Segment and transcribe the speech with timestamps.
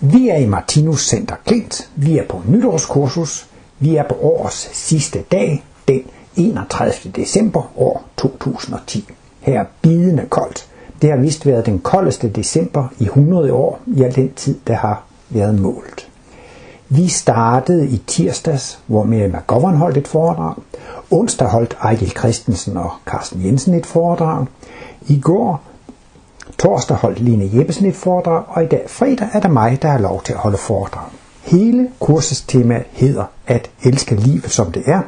[0.00, 1.90] Vi er i Martinus Center Klint.
[1.94, 3.46] Vi er på nytårskursus.
[3.78, 6.02] Vi er på årets sidste dag, den
[6.36, 7.12] 31.
[7.16, 9.08] december år 2010.
[9.40, 10.68] Her er bidende koldt.
[11.02, 14.74] Det har vist været den koldeste december i 100 år i al den tid, der
[14.74, 16.08] har været målt.
[16.88, 20.54] Vi startede i tirsdags, hvor Mary McGovern holdt et foredrag.
[21.10, 24.46] Onsdag holdt Ejgil Christensen og Carsten Jensen et foredrag.
[25.06, 25.62] I går,
[26.58, 29.98] torsdag holdt Line Jeppesen et foredrag, og i dag fredag er der mig, der har
[29.98, 31.04] lov til at holde foredrag.
[31.42, 35.00] Hele kursets tema hedder at elske livet som det er,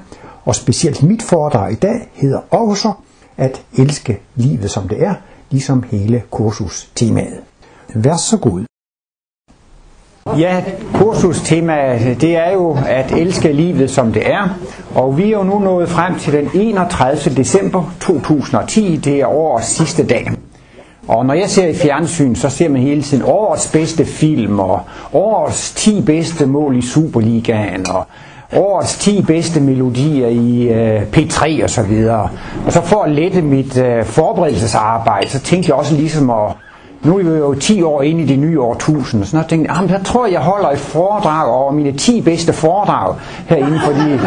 [0.44, 2.92] og specielt mit foredrag i dag hedder også
[3.36, 5.14] at elske livet som det er,
[5.50, 7.40] ligesom hele kursus temaet.
[7.94, 8.64] Vær så god.
[10.38, 10.64] Ja,
[10.94, 14.48] kursustemaet det er jo at elske livet som det er,
[14.94, 17.36] og vi er jo nu nået frem til den 31.
[17.36, 20.30] december 2010, det er årets sidste dag.
[21.08, 24.80] Og når jeg ser i fjernsyn, så ser man hele tiden årets bedste film, og
[25.12, 28.06] årets 10 bedste mål i Superligaen, og
[28.56, 32.28] årets 10 bedste melodier i øh, P3 og så videre.
[32.66, 36.52] Og så for at lette mit øh, forberedelsesarbejde, så tænkte jeg også ligesom at
[37.02, 39.88] nu er vi jo 10 år inde i det nye årtusinde, så jeg tænkte jeg,
[39.88, 43.14] der tror jeg, jeg holder et foredrag over mine 10 bedste foredrag
[43.46, 44.20] herinde, for de,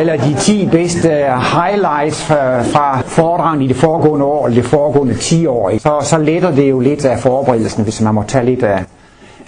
[0.00, 1.08] eller de 10 bedste
[1.54, 5.72] highlights fra, fra foredragen i det foregående år, eller det foregående 10 år.
[5.78, 8.84] Så, så letter det jo lidt af forberedelsen, hvis man må tage lidt af,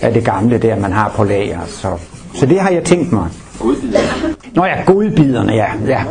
[0.01, 1.61] af det gamle der, man har på lager.
[1.67, 1.89] Så,
[2.35, 3.29] så det har jeg tænkt mig.
[4.55, 5.67] Nå ja, godbiderne, ja.
[5.87, 6.03] ja.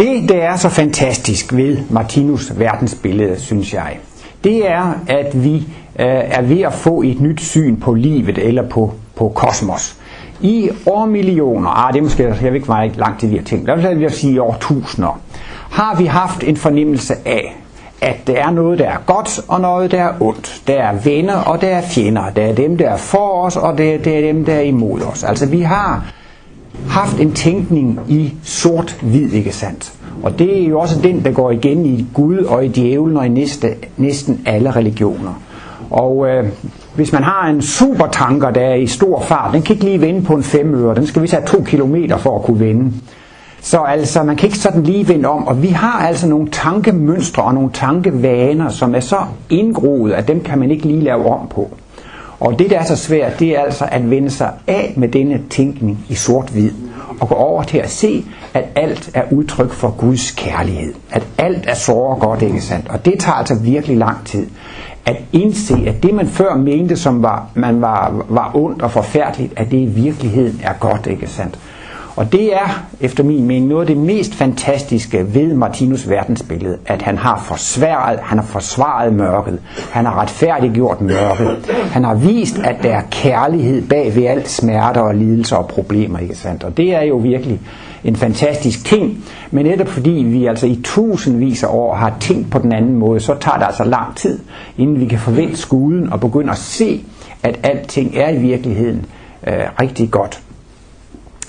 [0.00, 3.98] Det, der er så fantastisk ved Martinus verdensbillede, synes jeg,
[4.44, 5.64] det er, at vi øh,
[6.06, 9.96] er ved at få et nyt syn på livet eller på, på kosmos.
[10.40, 13.44] I år millioner, ah, det er måske, jeg ved ikke, hvor langt til vi har
[13.44, 15.20] tænkt, lad os sige i årtusinder,
[15.70, 17.56] har vi haft en fornemmelse af,
[18.00, 20.62] at der er noget, der er godt, og noget, der er ondt.
[20.66, 22.30] Der er venner, og der er fjender.
[22.30, 25.02] Der er dem, der er for os, og der, der er dem, der er imod
[25.02, 25.24] os.
[25.24, 26.12] Altså, vi har
[26.88, 29.92] haft en tænkning i sort-hvid, ikke sandt?
[30.22, 33.26] Og det er jo også den, der går igen i Gud og i djævlen og
[33.26, 35.42] i næste, næsten alle religioner.
[35.90, 36.48] Og øh,
[36.94, 40.22] hvis man har en supertanker, der er i stor fart, den kan ikke lige vende
[40.22, 42.92] på en femøre, den skal vi have to kilometer for at kunne vende.
[43.62, 47.42] Så altså, man kan ikke sådan lige vende om, og vi har altså nogle tankemønstre
[47.42, 49.18] og nogle tankevaner, som er så
[49.50, 51.70] indgroet, at dem kan man ikke lige lave om på.
[52.40, 55.40] Og det, der er så svært, det er altså at vende sig af med denne
[55.50, 56.70] tænkning i sort-hvid
[57.20, 58.24] og gå over til at se,
[58.54, 60.94] at alt er udtryk for Guds kærlighed.
[61.10, 62.88] At alt er så og godt, ikke sandt?
[62.88, 64.46] Og det tager altså virkelig lang tid.
[65.06, 69.52] At indse, at det man før mente, som var, man var, var ondt og forfærdeligt,
[69.56, 71.58] at det i virkeligheden er godt, ikke sandt?
[72.16, 77.02] Og det er, efter min mening, noget af det mest fantastiske ved Martinus verdensbillede, at
[77.02, 79.58] han har forsvaret, han har forsvaret mørket,
[79.90, 85.00] han har retfærdiggjort mørket, han har vist, at der er kærlighed bag ved alt smerter
[85.00, 86.64] og lidelser og problemer, ikke sandt?
[86.64, 87.60] Og det er jo virkelig
[88.04, 92.58] en fantastisk ting, men netop fordi vi altså i tusindvis af år har tænkt på
[92.58, 94.38] den anden måde, så tager det altså lang tid,
[94.78, 97.04] inden vi kan forvente skuden og begynde at se,
[97.42, 99.06] at alting er i virkeligheden
[99.46, 100.42] øh, rigtig godt.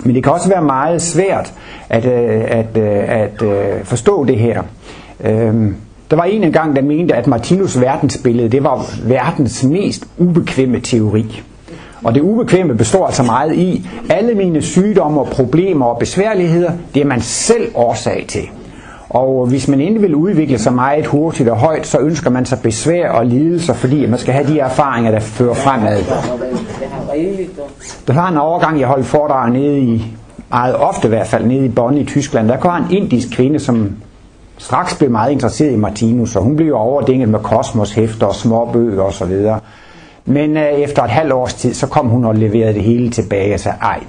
[0.05, 1.53] Men det kan også være meget svært
[1.89, 4.63] at, øh, at, øh, at, at forstå det her.
[5.23, 5.75] Øhm,
[6.11, 11.41] der var en gang, der mente, at Martinus verdensbillede det var verdens mest ubekvemme teori.
[12.03, 17.01] Og det ubekvemme består altså meget i, alle mine sygdomme og problemer og besværligheder, det
[17.01, 18.41] er man selv årsag til.
[19.09, 22.59] Og hvis man ikke vil udvikle sig meget hurtigt og højt, så ønsker man sig
[22.63, 26.03] besvær og lidelser, fordi man skal have de erfaringer, der fører fremad.
[28.07, 30.03] Der var en overgang, jeg holdt foredrag nede i,
[30.49, 32.47] meget ofte i hvert fald, nede i Bonn i Tyskland.
[32.47, 33.95] Der kom en indisk kvinde, som
[34.57, 39.03] straks blev meget interesseret i Martinus, og hun blev jo overdænget med kosmoshæfter og småbøger
[39.03, 39.45] osv.
[40.25, 43.53] Men øh, efter et halvt års tid, så kom hun og leverede det hele tilbage
[43.53, 44.03] og sagde, ej,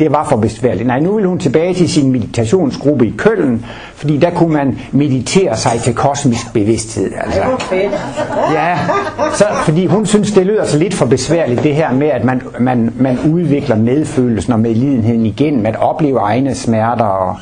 [0.00, 0.86] det var for besværligt.
[0.86, 5.56] Nej, nu vil hun tilbage til sin meditationsgruppe i Køln, fordi der kunne man meditere
[5.56, 7.12] sig til kosmisk bevidsthed.
[7.24, 7.40] Altså.
[8.52, 8.78] Ja,
[9.34, 12.42] så, fordi hun synes, det lyder så lidt for besværligt, det her med, at man,
[12.60, 17.04] man, man udvikler medfølelsen og medlidenheden igen, at opleve egne smerter.
[17.04, 17.36] Og,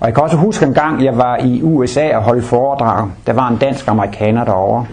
[0.00, 3.08] og jeg kan også huske en gang, jeg var i USA og holdt foredrag.
[3.26, 4.86] Der var en dansk amerikaner derovre.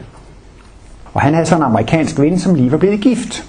[1.13, 3.45] Og han havde sådan en amerikansk ven, som lige var blevet gift.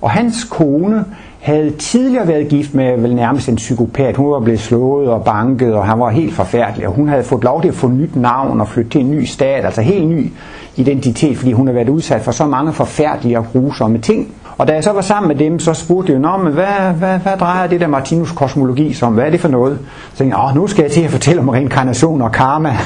[0.00, 1.04] Og hans kone
[1.44, 4.16] havde tidligere været gift med vel nærmest en psykopat.
[4.16, 6.88] Hun var blevet slået og banket, og han var helt forfærdelig.
[6.88, 9.24] Og hun havde fået lov til at få nyt navn og flytte til en ny
[9.24, 10.32] stat, altså helt ny
[10.76, 14.34] identitet, fordi hun havde været udsat for så mange forfærdelige og grusomme ting.
[14.58, 17.18] Og da jeg så var sammen med dem, så spurgte jeg, Nå, men hvad, hvad,
[17.18, 19.14] hvad drejer det der Martinus kosmologi som?
[19.14, 19.78] Hvad er det for noget?
[20.12, 22.76] Så tænkte jeg, Åh, nu skal jeg til at fortælle om reinkarnation og karma.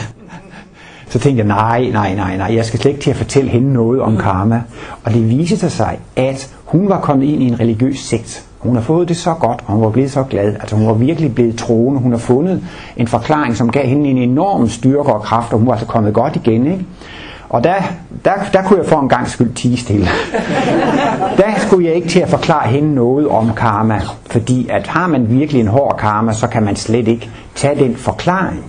[1.08, 3.72] Så tænkte jeg, nej, nej, nej, nej, jeg skal slet ikke til at fortælle hende
[3.72, 4.62] noget om karma.
[5.05, 8.48] Og det viste sig, at hun var kommet ind i en religiøs sekt.
[8.58, 10.55] Hun har fået det så godt, og hun var blevet så glad.
[10.55, 12.00] Altså hun var virkelig blevet troende.
[12.00, 12.62] Hun har fundet
[12.96, 16.14] en forklaring, som gav hende en enorm styrke og kraft, og hun var altså kommet
[16.14, 16.66] godt igen.
[16.66, 16.84] Ikke?
[17.49, 17.75] Og der,
[18.25, 20.06] der, der kunne jeg for en gang skyld tige stille.
[21.38, 25.28] der skulle jeg ikke til at forklare hende noget om karma, fordi at har man
[25.28, 28.64] virkelig en hård karma, så kan man slet ikke tage den forklaring.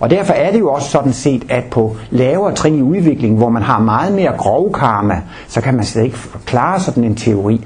[0.00, 3.48] Og derfor er det jo også sådan set, at på lavere trin i udviklingen, hvor
[3.48, 7.64] man har meget mere grov karma, så kan man slet ikke forklare sådan en teori.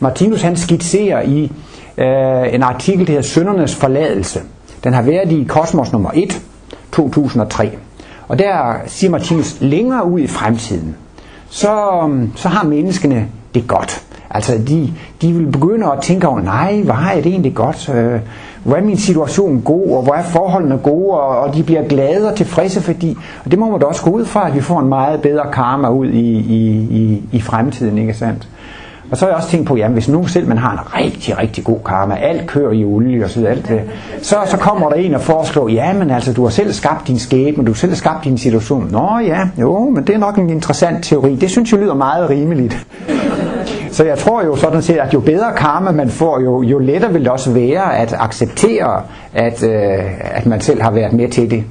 [0.00, 1.52] Martinus han skitserer i
[1.98, 4.40] øh, en artikel, der hedder Søndernes forladelse.
[4.84, 6.42] Den har været i Kosmos nummer 1,
[6.92, 7.70] 2003.
[8.28, 10.96] Og der siger Martinus, længere ud i fremtiden,
[11.48, 14.02] så, øh, så har menneskene det godt.
[14.30, 17.88] Altså de, de vil begynde at tænke over, nej, hvor har jeg det egentlig godt?
[17.94, 18.20] Øh,
[18.64, 22.28] hvor er min situation god, og hvor er forholdene gode, og, og de bliver glade
[22.28, 24.80] og tilfredse, fordi, og det må man da også gå ud fra, at vi får
[24.80, 28.48] en meget bedre karma ud i, i, i, i fremtiden, ikke sandt?
[29.10, 31.38] Og så har jeg også tænkt på, jamen hvis nu selv man har en rigtig,
[31.38, 33.80] rigtig god karma, alt kører i olie og så videre, alt det,
[34.22, 37.64] så, så kommer der en og foreslår, jamen altså du har selv skabt din skæbne,
[37.64, 38.88] du har selv skabt din situation.
[38.92, 41.36] Nå ja, jo, men det er nok en interessant teori.
[41.36, 42.86] Det synes jeg lyder meget rimeligt.
[43.90, 47.12] Så jeg tror jo sådan set, at jo bedre karma man får, jo, jo lettere
[47.12, 49.02] vil det også være at acceptere,
[49.34, 51.64] at, øh, at man selv har været med til det.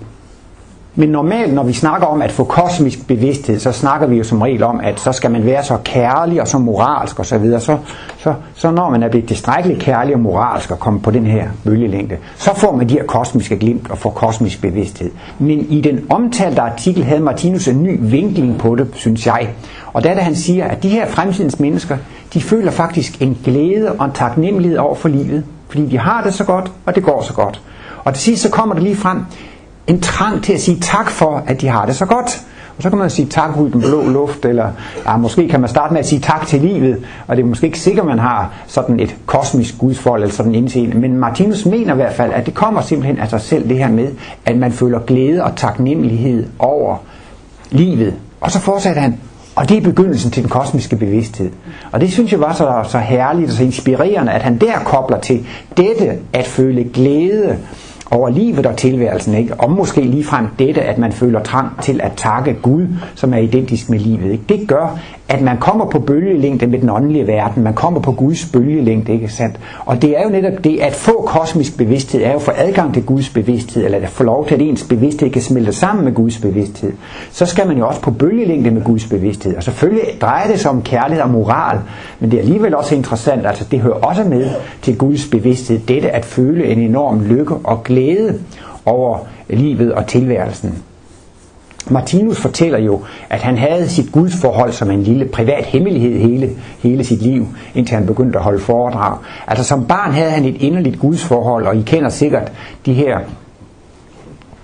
[0.97, 4.41] Men normalt, når vi snakker om at få kosmisk bevidsthed, så snakker vi jo som
[4.41, 7.25] regel om, at så skal man være så kærlig og så moralsk osv.
[7.25, 7.59] Så, videre.
[7.59, 7.77] så,
[8.17, 11.47] så, så når man er blevet tilstrækkeligt kærlig og moralsk og kommer på den her
[11.63, 15.11] bølgelængde, så får man de her kosmiske glimt og får kosmisk bevidsthed.
[15.39, 19.49] Men i den omtalte artikel havde Martinus en ny vinkling på det, synes jeg.
[19.93, 21.97] Og der er det, han siger, at de her fremtidens mennesker,
[22.33, 26.33] de føler faktisk en glæde og en taknemmelighed over for livet, fordi de har det
[26.33, 27.61] så godt, og det går så godt.
[28.03, 29.17] Og til sidst så kommer det lige frem,
[29.87, 32.41] en trang til at sige tak for, at de har det så godt.
[32.77, 34.71] Og så kan man sige tak ud i den blå luft, eller
[35.05, 37.65] ja, måske kan man starte med at sige tak til livet, og det er måske
[37.65, 40.97] ikke sikkert, man har sådan et kosmisk gudsforhold eller sådan en indseende.
[40.97, 43.89] Men Martinus mener i hvert fald, at det kommer simpelthen af sig selv det her
[43.89, 44.07] med,
[44.45, 46.97] at man føler glæde og taknemmelighed over
[47.71, 48.13] livet.
[48.41, 49.17] Og så fortsætter han,
[49.55, 51.51] og det er begyndelsen til den kosmiske bevidsthed.
[51.91, 55.19] Og det synes jeg var så, så herligt og så inspirerende, at han der kobler
[55.19, 55.45] til
[55.77, 57.57] dette at føle glæde
[58.11, 59.53] over livet og tilværelsen, ikke?
[59.53, 63.89] og måske ligefrem dette, at man føler trang til at takke Gud, som er identisk
[63.89, 64.31] med livet.
[64.31, 64.43] Ikke?
[64.49, 64.99] Det gør,
[65.29, 69.29] at man kommer på bølgelængde med den åndelige verden, man kommer på Guds bølgelængde, ikke
[69.29, 69.59] sandt?
[69.85, 73.03] Og det er jo netop det, at få kosmisk bevidsthed, er jo for adgang til
[73.03, 76.37] Guds bevidsthed, eller at få lov til, at ens bevidsthed kan smelte sammen med Guds
[76.37, 76.93] bevidsthed.
[77.31, 79.55] Så skal man jo også på bølgelængde med Guds bevidsthed.
[79.55, 81.79] Og selvfølgelig drejer det sig om kærlighed og moral,
[82.19, 84.49] men det er alligevel også interessant, altså det hører også med
[84.81, 88.04] til Guds bevidsthed, dette at føle en enorm lykke og glæde
[88.85, 89.19] over
[89.49, 90.83] livet og tilværelsen.
[91.89, 96.49] Martinus fortæller jo, at han havde sit gudsforhold som en lille privat hemmelighed hele,
[96.79, 99.17] hele sit liv, indtil han begyndte at holde foredrag.
[99.47, 102.51] Altså som barn havde han et inderligt gudsforhold, og I kender sikkert
[102.85, 103.19] de her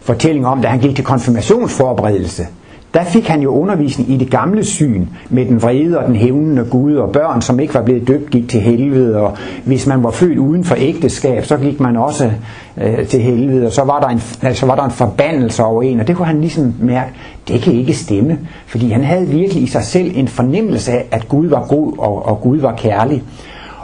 [0.01, 2.47] fortællinger om, da han gik til konfirmationsforberedelse
[2.93, 6.65] der fik han jo undervisning i det gamle syn med den vrede og den hævnende
[6.69, 10.11] Gud og børn, som ikke var blevet døbt, gik til helvede, og hvis man var
[10.11, 12.31] født uden for ægteskab, så gik man også
[12.77, 15.99] øh, til helvede, og så var, der en, altså, var der en forbandelse over en,
[15.99, 17.11] og det kunne han ligesom mærke,
[17.47, 21.27] det kan ikke stemme, fordi han havde virkelig i sig selv en fornemmelse af, at
[21.29, 23.23] Gud var god og, og Gud var kærlig.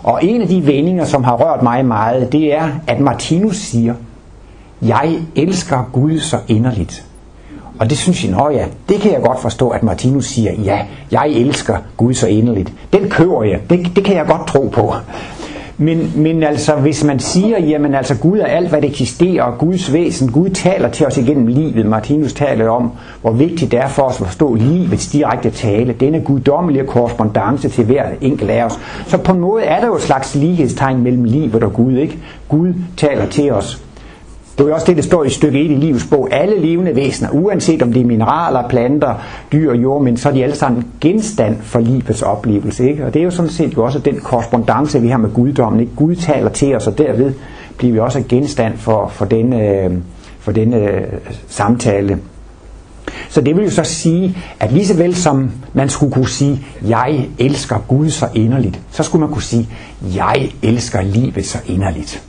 [0.03, 3.93] Og en af de vendinger, som har rørt mig meget, det er, at Martinus siger,
[4.81, 7.05] jeg elsker Gud så inderligt.
[7.79, 10.79] Og det synes jeg, nå ja, det kan jeg godt forstå, at Martinus siger, ja,
[11.11, 12.73] jeg elsker Gud så inderligt.
[12.93, 14.93] Den kører jeg, det, det kan jeg godt tro på.
[15.79, 19.57] Men, men altså, hvis man siger, jamen altså, Gud er alt, hvad det eksisterer, og
[19.57, 21.85] Guds væsen, Gud taler til os igennem livet.
[21.85, 22.91] Martinus taler om,
[23.21, 27.85] hvor vigtigt det er for os at forstå livets direkte tale, denne guddommelige korrespondence til
[27.85, 28.79] hver enkelt af os.
[29.07, 32.17] Så på en måde er der jo et slags lighedstegn mellem livet og Gud, ikke?
[32.49, 33.86] Gud taler til os
[34.57, 36.27] det er jo også det, der står i stykke 1 i livets bog.
[36.31, 39.13] Alle levende væsener, uanset om det er mineraler, planter,
[39.51, 42.89] dyr og jord, men så er de alle sammen genstand for livets oplevelse.
[42.89, 43.05] Ikke?
[43.05, 45.79] Og det er jo sådan set jo også den korrespondence, vi har med guddommen.
[45.79, 45.91] Ikke?
[45.95, 47.33] Gud taler til os, og derved
[47.77, 49.91] bliver vi også genstand for, for denne, øh,
[50.39, 51.03] for denne øh,
[51.47, 52.19] samtale.
[53.29, 56.65] Så det vil jo så sige, at lige så vel som man skulle kunne sige,
[56.87, 59.69] jeg elsker Gud så inderligt, så skulle man kunne sige,
[60.15, 62.26] jeg elsker livet så inderligt.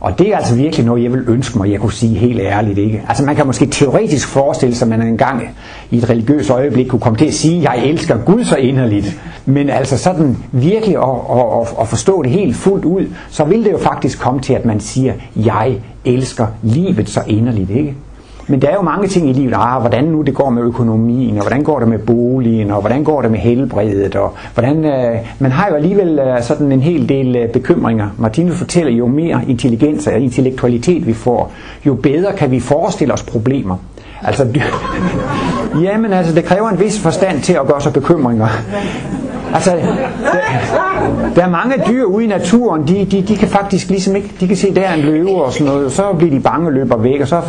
[0.00, 2.78] Og det er altså virkelig noget, jeg vil ønske mig, jeg kunne sige helt ærligt.
[2.78, 3.02] ikke.
[3.08, 5.42] Altså man kan måske teoretisk forestille sig, at man engang
[5.90, 9.20] i et religiøst øjeblik kunne komme til at sige, jeg elsker Gud så inderligt.
[9.46, 13.64] Men altså sådan virkelig at, at, at, at forstå det helt fuldt ud, så vil
[13.64, 15.74] det jo faktisk komme til, at man siger, jeg
[16.04, 17.70] elsker livet så inderligt.
[17.70, 17.94] ikke.
[18.48, 21.36] Men der er jo mange ting i livet, ah, hvordan nu det går med økonomien,
[21.36, 25.16] og hvordan går det med boligen, og hvordan går det med helbredet, og hvordan, øh,
[25.38, 28.08] man har jo alligevel øh, sådan en hel del øh, bekymringer.
[28.18, 31.52] Martinus fortæller, jo mere intelligens og intellektualitet vi får,
[31.86, 33.76] jo bedre kan vi forestille os problemer.
[34.22, 34.46] Altså,
[35.84, 38.48] jamen altså, det kræver en vis forstand til at gøre sig bekymringer.
[39.54, 44.16] Altså, der, der er mange dyr ude i naturen, de, de, de kan faktisk ligesom
[44.16, 46.40] ikke, de kan se, der er en løve og sådan noget, og så bliver de
[46.40, 47.40] bange og løber væk, og så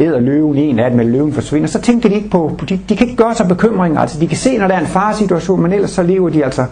[0.00, 2.96] æder løven en af dem, eller løven forsvinder, så tænker de ikke på, de, de
[2.96, 5.72] kan ikke gøre sig bekymringer, altså de kan se, når der er en faresituation, men
[5.72, 6.64] ellers så lever de altså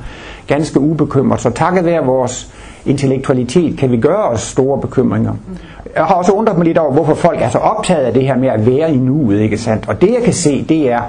[0.47, 2.55] ganske ubekymret, så takket være vores
[2.87, 5.35] intellektualitet kan vi gøre os store bekymringer.
[5.97, 8.37] Jeg har også undret mig lidt over, hvorfor folk er så optaget af det her
[8.37, 9.89] med at være i nuet, ikke sandt?
[9.89, 11.01] Og det jeg kan se, det er,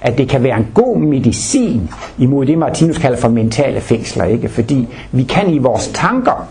[0.00, 4.48] at det kan være en god medicin imod det, Martinus kalder for mentale fængsler, ikke?
[4.48, 6.48] Fordi vi kan i vores tanker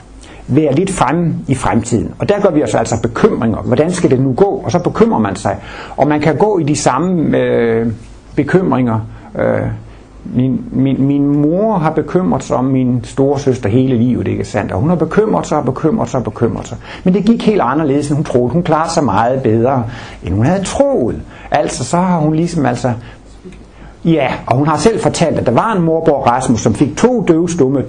[0.48, 2.12] være lidt fremme i fremtiden.
[2.20, 3.58] Og der gør vi os altså bekymringer.
[3.58, 4.62] Hvordan skal det nu gå?
[4.66, 5.58] Og så bekymrer man sig.
[5.98, 7.88] Og man kan gå i de samme øh,
[8.36, 9.00] bekymringer.
[9.40, 9.62] Øh,
[10.36, 14.72] min, min, min mor har bekymret sig om min storesøster hele livet, ikke sandt?
[14.72, 16.78] Og hun har bekymret sig og bekymret sig og bekymret sig.
[17.04, 18.54] Men det gik helt anderledes, end hun troede.
[18.54, 19.84] Hun klarede sig meget bedre,
[20.24, 21.22] end hun havde troet.
[21.52, 22.94] Altså, så har hun ligesom altså
[24.08, 27.26] Ja, og hun har selv fortalt, at der var en morbror Rasmus, som fik to
[27.28, 27.82] døvstumme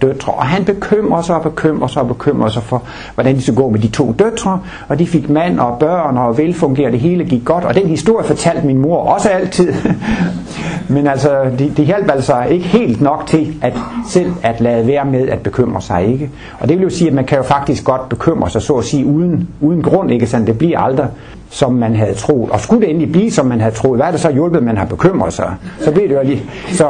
[0.00, 2.82] døtre, og han bekymrer sig og bekymrer sig og bekymrer sig for,
[3.14, 6.38] hvordan de skulle gå med de to døtre, og de fik mand og børn og
[6.38, 9.72] velfungerede, det hele gik godt, og den historie fortalte min mor også altid.
[10.88, 13.72] Men altså, det, de hjalp altså ikke helt nok til at
[14.08, 16.30] selv at lade være med at bekymre sig, ikke?
[16.60, 18.84] Og det vil jo sige, at man kan jo faktisk godt bekymre sig, så at
[18.84, 21.08] sige, uden, uden grund, ikke sådan, det bliver aldrig
[21.56, 22.50] som man havde troet.
[22.50, 24.76] Og skulle det endelig blive, som man havde troet, hvad er det så hjulpet, man
[24.76, 25.54] har bekymret sig?
[25.80, 26.42] Så bliver det jo lige...
[26.72, 26.84] Så,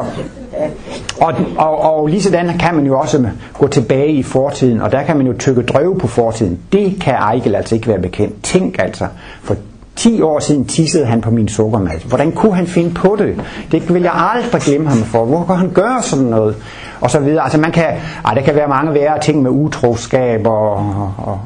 [1.21, 5.03] og, og, og lige sådan kan man jo også gå tilbage i fortiden, og der
[5.03, 6.59] kan man jo tykke drøve på fortiden.
[6.73, 8.43] Det kan Eichel altså ikke være bekendt.
[8.43, 9.07] Tænk altså,
[9.43, 9.57] for
[9.97, 12.09] 10 år siden tissede han på min sukkermad.
[12.09, 13.41] Hvordan kunne han finde på det?
[13.73, 15.25] Det vil jeg aldrig glemme ham for.
[15.25, 16.57] Hvor kan han gøre sådan noget?
[17.01, 17.43] Og så videre.
[17.43, 17.85] Altså man kan,
[18.25, 21.39] ej, der kan være mange værre ting med utroskab og, og, og,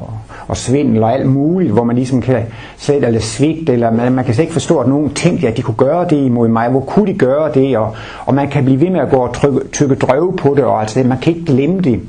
[0.51, 2.43] og svindel og alt muligt, hvor man ligesom kan
[2.77, 5.63] sætte eller svigte, eller man, man kan slet ikke forstå, at nogen tænkte, at de
[5.63, 6.69] kunne gøre det imod mig.
[6.69, 7.79] Hvor kunne de gøre det?
[7.79, 7.95] Og,
[8.27, 10.81] og man kan blive ved med at gå og trykke, tykke drøve på det, og
[10.81, 12.01] altså, man kan ikke glemme det.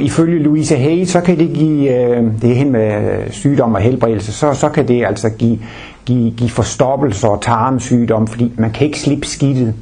[0.00, 3.80] Ifølge Louise Hay, så kan det give, øh, det er hen med øh, sygdom og
[3.80, 5.58] helbredelse, så, så kan det altså give,
[6.06, 9.74] give, give forstoppelse og tarmsygdom, fordi man kan ikke slippe skidtet.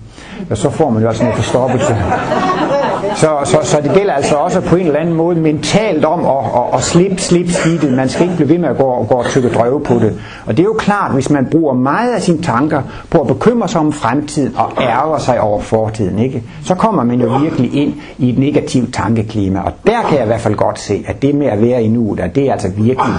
[0.51, 1.97] Og så får man jo altså en forstoppelse.
[3.17, 6.45] Så, så, så det gælder altså også på en eller anden måde mentalt om at,
[6.57, 7.93] at, at slippe, slippe skidtet.
[7.93, 10.21] Man skal ikke blive ved med at gå, gå og tykke drøve på det.
[10.47, 13.69] Og det er jo klart, hvis man bruger meget af sine tanker på at bekymre
[13.69, 16.43] sig om fremtiden og ærger sig over fortiden, ikke?
[16.65, 19.61] så kommer man jo virkelig ind i et negativt tankeklima.
[19.61, 21.89] Og der kan jeg i hvert fald godt se, at det med at være i
[21.89, 23.15] nuet, det er altså virkelig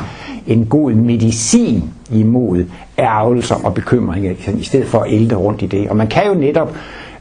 [0.48, 2.66] en god medicin imod
[3.00, 5.90] ærgelser og bekymringer, i stedet for at ælte rundt i det.
[5.90, 6.72] Og man kan jo netop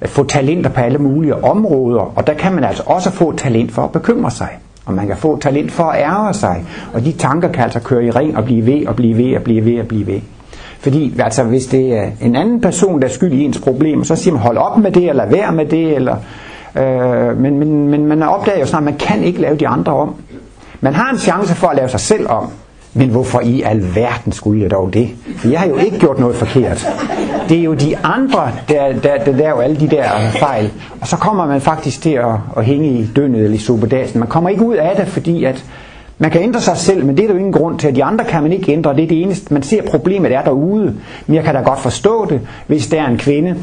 [0.07, 3.83] få talenter på alle mulige områder, og der kan man altså også få talent for
[3.83, 4.49] at bekymre sig.
[4.87, 6.65] Og man kan få talent for at ære sig.
[6.95, 9.43] Og de tanker kan altså køre i ring og blive ved og blive ved og
[9.43, 10.21] blive ved og blive ved.
[10.81, 14.17] Fordi altså, hvis det er en anden person, der er skyld i ens problem, så
[14.17, 16.17] siger man, hold op med det, eller lad være med det, eller,
[16.77, 19.93] øh, men, men, men man opdager jo snart, at man kan ikke lave de andre
[19.93, 20.15] om.
[20.81, 22.51] Man har en chance for at lave sig selv om,
[22.99, 25.09] men hvorfor i alverden skulle jeg dog det?
[25.37, 26.89] For jeg har jo ikke gjort noget forkert.
[27.49, 30.71] Det er jo de andre, der, der, der laver alle de der fejl.
[31.01, 34.19] Og så kommer man faktisk til at, at hænge i døgnet eller i superdasen.
[34.19, 35.65] Man kommer ikke ud af det, fordi at
[36.19, 37.97] man kan ændre sig selv, men det er der jo ingen grund til.
[37.97, 38.97] De andre kan man ikke ændre.
[38.97, 39.55] Det er det eneste.
[39.55, 40.95] Man ser, problemet er derude.
[41.27, 43.57] Men jeg kan da godt forstå det, hvis der er en kvinde,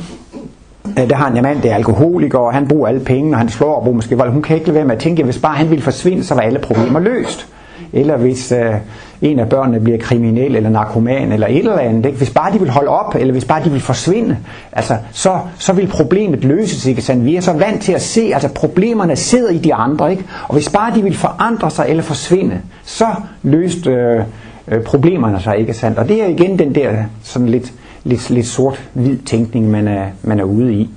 [0.99, 3.49] øh, der har en mand, der er alkoholiker, og han bruger alle pengene, og han
[3.49, 4.31] slår og bruger måske vold.
[4.31, 6.33] Hun kan ikke lade være med at tænke, at hvis bare han ville forsvinde, så
[6.33, 7.47] var alle problemer løst
[7.95, 8.73] eller hvis øh,
[9.21, 12.17] en af børnene bliver kriminel eller narkoman eller et eller andet, ikke?
[12.17, 14.37] hvis bare de vil holde op, eller hvis bare de vil forsvinde,
[14.71, 16.85] altså, så, så vil problemet løses.
[16.85, 17.01] Ikke?
[17.01, 20.11] Sådan, vi er så vant til at se, at altså, problemerne sidder i de andre,
[20.11, 20.23] ikke?
[20.47, 23.07] og hvis bare de vil forandre sig eller forsvinde, så
[23.43, 24.23] løste øh,
[24.67, 25.99] øh, problemerne sig, ikke sandt?
[25.99, 26.91] Og det er igen den der
[27.23, 27.73] sådan lidt,
[28.03, 30.89] lidt, lidt sort-hvid tænkning, man er, man er ude i.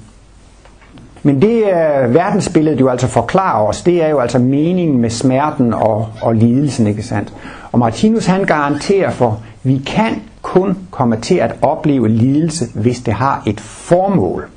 [1.29, 5.75] Men det øh, verdensbilledet jo altså forklarer os, det er jo altså meningen med smerten
[5.75, 7.33] og, og lidelsen, ikke sandt?
[7.73, 13.15] Og Martinus han garanterer for, vi kan kun komme til at opleve lidelse, hvis det
[13.15, 14.49] har et formål.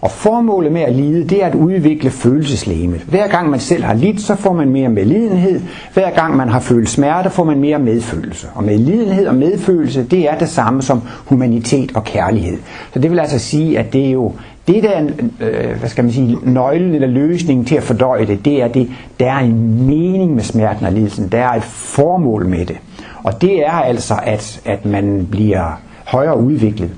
[0.00, 3.00] Og formålet med at lide, det er at udvikle følelseslægemet.
[3.00, 5.60] Hver gang man selv har lidt, så får man mere medlidenhed.
[5.94, 8.46] Hver gang man har følt smerte, får man mere medfølelse.
[8.54, 12.58] Og medlidenhed og medfølelse, det er det samme som humanitet og kærlighed.
[12.92, 14.32] Så det vil altså sige, at det er jo
[14.68, 15.00] det der,
[15.40, 18.90] øh, hvad skal man sige, nøglen eller løsningen til at fordøje det, det er det,
[19.20, 22.76] der er en mening med smerten og lidelsen, der er et formål med det.
[23.22, 26.90] Og det er altså, at, at man bliver højere udviklet.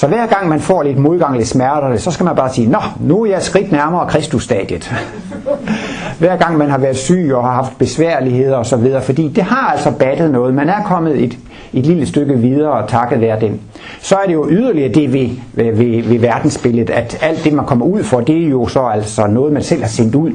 [0.00, 2.78] Så hver gang man får lidt modgang, lidt smerter, så skal man bare sige, Nå,
[3.00, 4.94] nu er jeg skridt nærmere Kristusstadiet.
[6.20, 9.90] hver gang man har været syg og har haft besværligheder osv., fordi det har altså
[9.90, 10.54] battet noget.
[10.54, 11.38] Man er kommet et,
[11.72, 13.60] et lille stykke videre og takket være den.
[14.00, 17.66] Så er det jo yderligere det ved, ved, ved, ved verdensbilledet, at alt det man
[17.66, 20.32] kommer ud for, det er jo så altså noget man selv har sendt ud.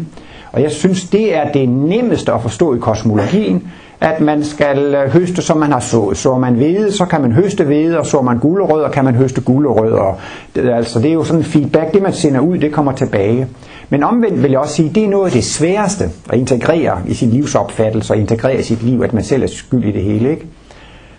[0.51, 5.13] Og jeg synes, det er det nemmeste at forstå i kosmologien, at man skal øh,
[5.13, 6.17] høste, som man har sået.
[6.17, 9.41] Så man hvede, så kan man høste hvede, og så man gulerødder, kan man høste
[9.41, 10.19] gulerødder.
[10.55, 13.47] Det, altså, det er jo sådan en feedback, det man sender ud, det kommer tilbage.
[13.89, 17.13] Men omvendt vil jeg også sige, det er noget af det sværeste at integrere i
[17.13, 20.29] sin livsopfattelse og integrere i sit liv, at man selv er skyld i det hele.
[20.29, 20.45] Ikke?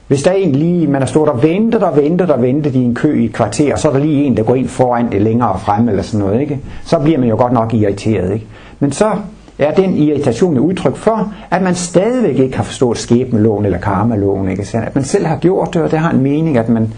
[0.08, 2.78] Hvis der er en lige, man har stået og ventet og ventet og ventet i
[2.84, 5.12] en kø i et kvarter, og så er der lige en, der går ind foran
[5.12, 6.60] det længere frem eller sådan noget, ikke?
[6.84, 8.32] så bliver man jo godt nok irriteret.
[8.34, 8.46] Ikke?
[8.80, 9.10] Men så
[9.58, 14.48] er den irritation et udtryk for, at man stadigvæk ikke har forstået skæbneloven eller karmaloven,
[14.48, 14.64] ikke?
[14.64, 16.92] Så at man selv har gjort det, og det har en mening, at man,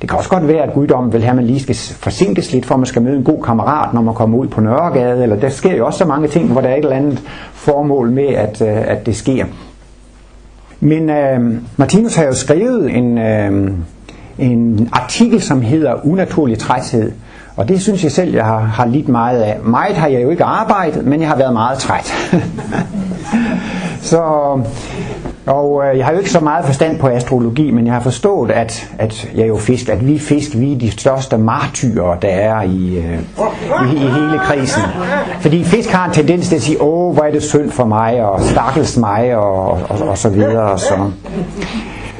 [0.00, 2.66] det kan også godt være, at guddommen vil have, at man lige skal forsinkes lidt,
[2.66, 5.36] for at man skal møde en god kammerat, når man kommer ud på Nørregade, eller
[5.36, 7.22] der sker jo også så mange ting, hvor der er et eller andet
[7.52, 9.44] formål med, at, øh, at det sker.
[10.80, 13.70] Men øh, Martinus har jo skrevet en, øh,
[14.38, 17.12] en artikel, som hedder Unaturlig træthed,
[17.56, 19.58] og det synes jeg selv, jeg har, har lidt meget af.
[19.62, 22.14] Meget har jeg jo ikke arbejdet, men jeg har været meget træt.
[24.10, 24.20] så,
[25.46, 28.50] og øh, jeg har jo ikke så meget forstand på astrologi, men jeg har forstået,
[28.50, 32.62] at, at jeg jo fisk, at vi fisk, vi er de største martyrer, der er
[32.62, 33.18] i, øh,
[33.92, 34.82] i, i hele krisen.
[35.40, 38.24] Fordi fisk har en tendens til at sige, åh, hvor er det synd for mig,
[38.24, 40.70] og stakkels mig, og, og, og så videre.
[40.70, 41.10] Og, så.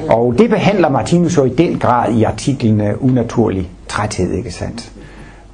[0.09, 4.91] og det behandler Martinus jo i den grad i artiklen øh, Unaturlig træthed, ikke sandt?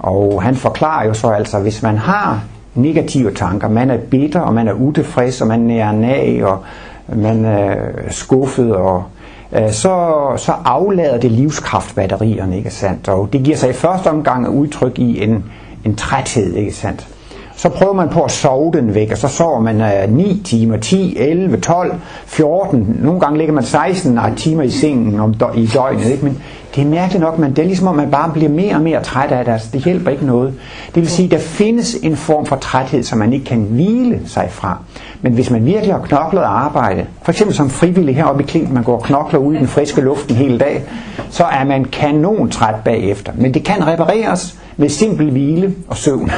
[0.03, 2.43] Og han forklarer jo så altså, hvis man har
[2.75, 6.63] negative tanker, man er bitter, og man er utilfreds, og man er nag, og
[7.07, 7.75] man er
[8.09, 9.03] skuffet, og
[9.51, 13.09] øh, så, så aflader det livskraftbatterierne, ikke sandt?
[13.09, 15.45] Og det giver sig i første omgang udtryk i en,
[15.85, 17.07] en træthed, ikke sandt?
[17.55, 20.77] Så prøver man på at sove den væk, og så sover man øh, 9 timer,
[20.77, 26.05] 10, 11, 12, 14, nogle gange ligger man 16 timer i sengen om, i døgnet,
[26.05, 26.25] ikke?
[26.25, 26.41] men
[26.75, 29.03] det er mærkeligt nok, men det er ligesom om man bare bliver mere og mere
[29.03, 30.53] træt af det, altså det hjælper ikke noget.
[30.95, 34.47] Det vil sige, der findes en form for træthed, som man ikke kan hvile sig
[34.51, 34.77] fra.
[35.21, 38.83] Men hvis man virkelig har knoklet arbejde, for eksempel som frivillig heroppe i Klint, man
[38.83, 40.83] går og knokler ud i den friske luft en hel dag,
[41.29, 43.31] så er man kanon træt bagefter.
[43.35, 46.31] Men det kan repareres med simpel hvile og søvn.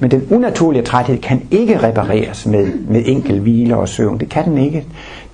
[0.00, 4.18] Men den unaturlige træthed kan ikke repareres med, med enkel hvile og søvn.
[4.18, 4.84] Det kan den ikke.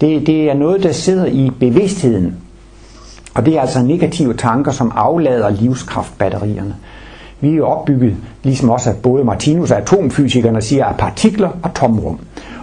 [0.01, 2.37] Det, det er noget, der sidder i bevidstheden.
[3.35, 6.75] Og det er altså negative tanker, som aflader livskraftbatterierne.
[7.40, 12.18] Vi er opbygget, ligesom også at både Martinus og atomfysikerne siger, af partikler og tomrum.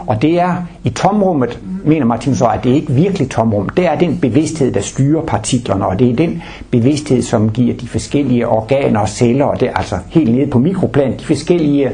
[0.10, 3.70] Og det er i tomrummet, mener Martin så, at det er ikke virkelig tomrum.
[3.70, 6.42] Det er den bevidsthed, der styrer partiklerne, og det er den
[6.72, 10.60] bevidsthed, som giver de forskellige organer og celler, og det er altså helt nede på
[10.60, 11.92] mikroplan, de forskellige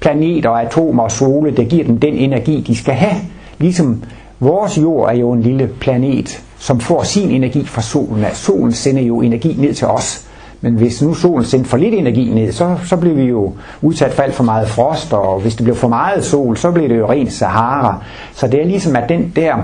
[0.00, 3.16] planeter, atomer og sole, der giver dem den energi, de skal have.
[3.58, 4.02] Ligesom
[4.40, 8.24] vores jord er jo en lille planet, som får sin energi fra solen.
[8.32, 10.27] Solen sender jo energi ned til os.
[10.60, 14.12] Men hvis nu solen sendte for lidt energi ned, så, så bliver vi jo udsat
[14.12, 16.98] for alt for meget frost, og hvis det bliver for meget sol, så bliver det
[16.98, 18.02] jo rent Sahara.
[18.34, 19.54] Så det er ligesom, at den der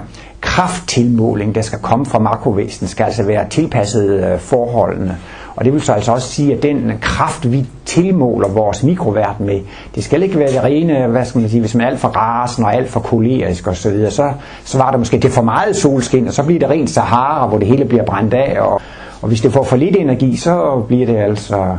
[0.40, 5.16] krafttilmåling, der skal komme fra makrovæsen, skal altså være tilpasset øh, forholdene.
[5.56, 9.60] Og det vil så altså også sige, at den kraft, vi tilmåler vores mikroverden med,
[9.94, 12.08] det skal ikke være det rene, hvad skal man sige, hvis man er alt for
[12.08, 14.32] rasen og alt for kolerisk osv., så, videre, så,
[14.64, 17.58] så var der måske det for meget solskin, og så bliver det rent Sahara, hvor
[17.58, 18.80] det hele bliver brændt af, og,
[19.22, 21.76] og hvis det får for lidt energi, så bliver det altså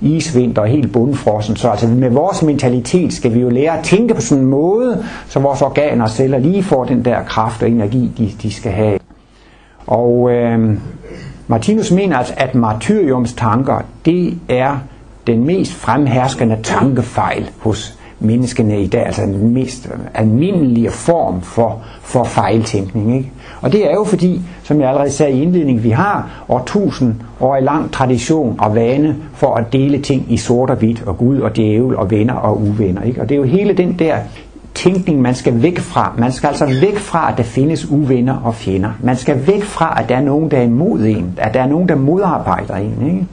[0.00, 1.56] isvinter og helt bundfrossen.
[1.56, 5.04] Så altså med vores mentalitet skal vi jo lære at tænke på sådan en måde,
[5.28, 8.72] så vores organer og celler lige får den der kraft og energi, de, de skal
[8.72, 8.98] have.
[9.86, 10.78] Og øh,
[11.48, 14.78] Martinus mener altså, at martyriums tanker, det er
[15.26, 22.24] den mest fremherskende tankefejl hos menneskene i dag, altså den mest almindelige form for, for
[22.24, 23.16] fejltænkning.
[23.16, 23.30] Ikke?
[23.60, 27.56] Og det er jo fordi, som jeg allerede sagde i indledningen, vi har årtusind år
[27.56, 31.38] i lang tradition og vane for at dele ting i sort og hvidt, og Gud
[31.38, 33.02] og djævel og venner og uvenner.
[33.02, 33.20] Ikke?
[33.20, 34.16] Og det er jo hele den der
[34.74, 36.12] tænkning, man skal væk fra.
[36.18, 38.90] Man skal altså væk fra, at der findes uvenner og fjender.
[39.02, 41.34] Man skal væk fra, at der er nogen, der er imod en.
[41.36, 43.06] At der er nogen, der modarbejder en.
[43.06, 43.26] Ikke?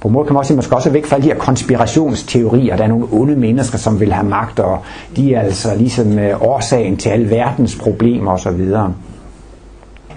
[0.00, 1.34] På en måde kan man også sige, at man skal også væk fra de her
[1.34, 2.76] konspirationsteorier.
[2.76, 4.78] Der er nogle onde mennesker, som vil have magt, og
[5.16, 8.74] de er altså ligesom øh, årsagen til al verdens problemer osv.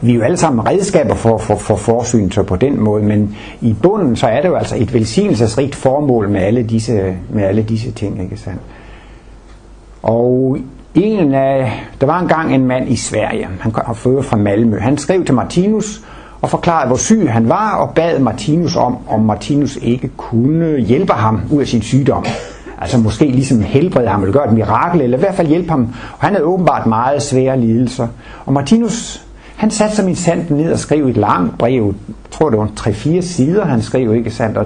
[0.02, 3.36] Vi er jo alle sammen redskaber for, for, for forsyn så på den måde, men
[3.62, 7.62] i bunden så er det jo altså et velsignelsesrigt formål med alle disse, med alle
[7.62, 8.24] disse ting.
[8.24, 8.62] Ikke sandt?
[10.04, 10.58] Og
[10.96, 14.80] En af, der var engang en mand i Sverige, han kom fra Malmø.
[14.80, 16.02] Han skrev til Martinus
[16.42, 21.14] og forklarede, hvor syg han var, og bad Martinus om, om Martinus ikke kunne hjælpe
[21.14, 22.26] ham ud af sin sygdom.
[22.82, 25.82] Altså måske ligesom helbrede ham, eller gøre et mirakel, eller i hvert fald hjælpe ham.
[26.12, 28.08] Og han havde åbenbart meget svære lidelser.
[28.46, 31.94] Og Martinus, han satte sig min sandt ned og skrev et langt brev, jeg
[32.32, 34.58] tror det var 3-4 sider, han skrev, ikke sandt?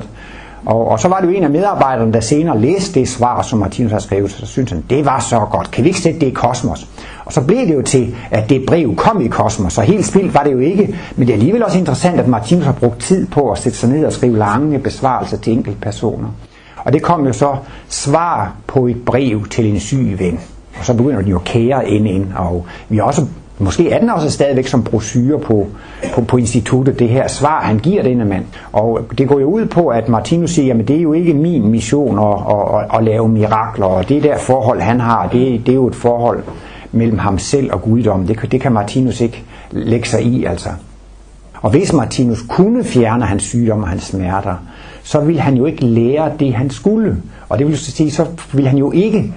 [0.68, 3.60] Og, og så var det jo en af medarbejderne, der senere læste det svar, som
[3.60, 6.28] Martinus har skrevet, så syntes han, det var så godt, kan vi ikke sætte det
[6.28, 6.88] i kosmos?
[7.26, 10.34] Og så blev det jo til, at det brev kom i kosmos, så helt spildt
[10.34, 13.28] var det jo ikke, men det er alligevel også interessant, at Martinus har brugt tid
[13.28, 16.28] på at sætte sig ned og skrive lange besvarelser til enkelte personer.
[16.78, 17.56] Og det kom jo så
[17.90, 20.40] svar på et brev til en syg ven.
[20.80, 23.26] Og så begynder de jo at kære ind ind, og vi har også
[23.60, 25.68] Måske er den også stadigvæk som brosyre på,
[26.16, 28.46] på, på instituttet, det her svar, han giver denne mand.
[28.72, 31.68] Og det går jo ud på, at Martinus siger, at det er jo ikke min
[31.68, 35.72] mission at, at, at, at lave mirakler, og det der forhold, han har, det, det
[35.72, 36.44] er jo et forhold
[36.92, 38.28] mellem ham selv og guddommen.
[38.28, 40.70] Det, det kan Martinus ikke lægge sig i, altså.
[41.62, 44.56] Og hvis Martinus kunne fjerne hans sygdom og hans smerter,
[45.04, 47.18] så ville han jo ikke lære det, han skulle.
[47.50, 49.34] Og det vil sige, så ville han jo ikke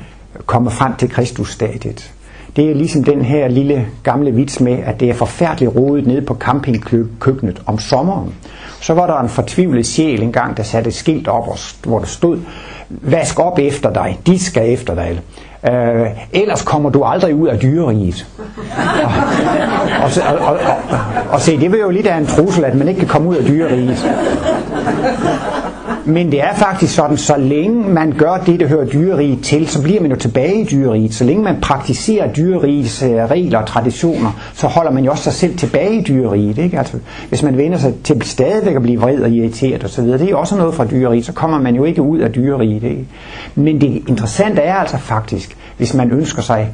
[0.46, 2.12] komme frem til Kristusstadiet.
[2.56, 6.22] Det er ligesom den her lille gamle vits med, at det er forfærdeligt rodet nede
[6.22, 8.34] på campingkøkkenet om sommeren.
[8.80, 12.38] Så var der en fortvivlet sjæl engang, der satte et skilt op, hvor der stod,
[12.88, 15.20] vask op efter dig, de skal efter dig.
[15.68, 18.26] Øh, ellers kommer du aldrig ud af dyreriget.
[20.02, 20.98] Og, og, og, og, og,
[21.30, 23.36] og se, det vil jo lidt af en trussel, at man ikke kan komme ud
[23.36, 24.06] af dyreriget.
[26.04, 29.82] Men det er faktisk sådan, så længe man gør det, der hører dyreriget til, så
[29.82, 31.14] bliver man jo tilbage i dyreriget.
[31.14, 35.56] Så længe man praktiserer dyrerigets regler og traditioner, så holder man jo også sig selv
[35.56, 36.58] tilbage i dyreriget.
[36.58, 36.78] Ikke?
[36.78, 40.30] Altså, hvis man vender sig til stadigvæk at blive vred og irriteret osv., det er
[40.30, 42.82] jo også noget fra dyreriget, så kommer man jo ikke ud af dyreriget.
[42.82, 43.06] Ikke?
[43.54, 46.70] Men det interessante er altså faktisk, hvis man ønsker sig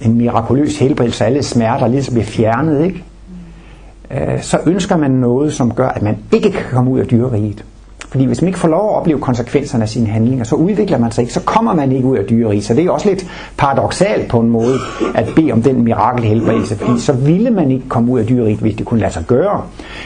[0.00, 3.04] en mirakuløs helbredelse af alle smerter, lige så bliver fjernet, ikke?
[4.10, 7.64] Øh, så ønsker man noget, som gør, at man ikke kan komme ud af dyreriget.
[8.14, 11.12] Fordi hvis man ikke får lov at opleve konsekvenserne af sine handlinger, så udvikler man
[11.12, 12.60] sig ikke, så kommer man ikke ud af dyreri.
[12.60, 14.78] Så det er også lidt paradoxalt på en måde
[15.14, 18.74] at bede om den mirakelhelbredelse, fordi så ville man ikke komme ud af dyreriget, hvis
[18.76, 19.62] det kunne lade sig gøre.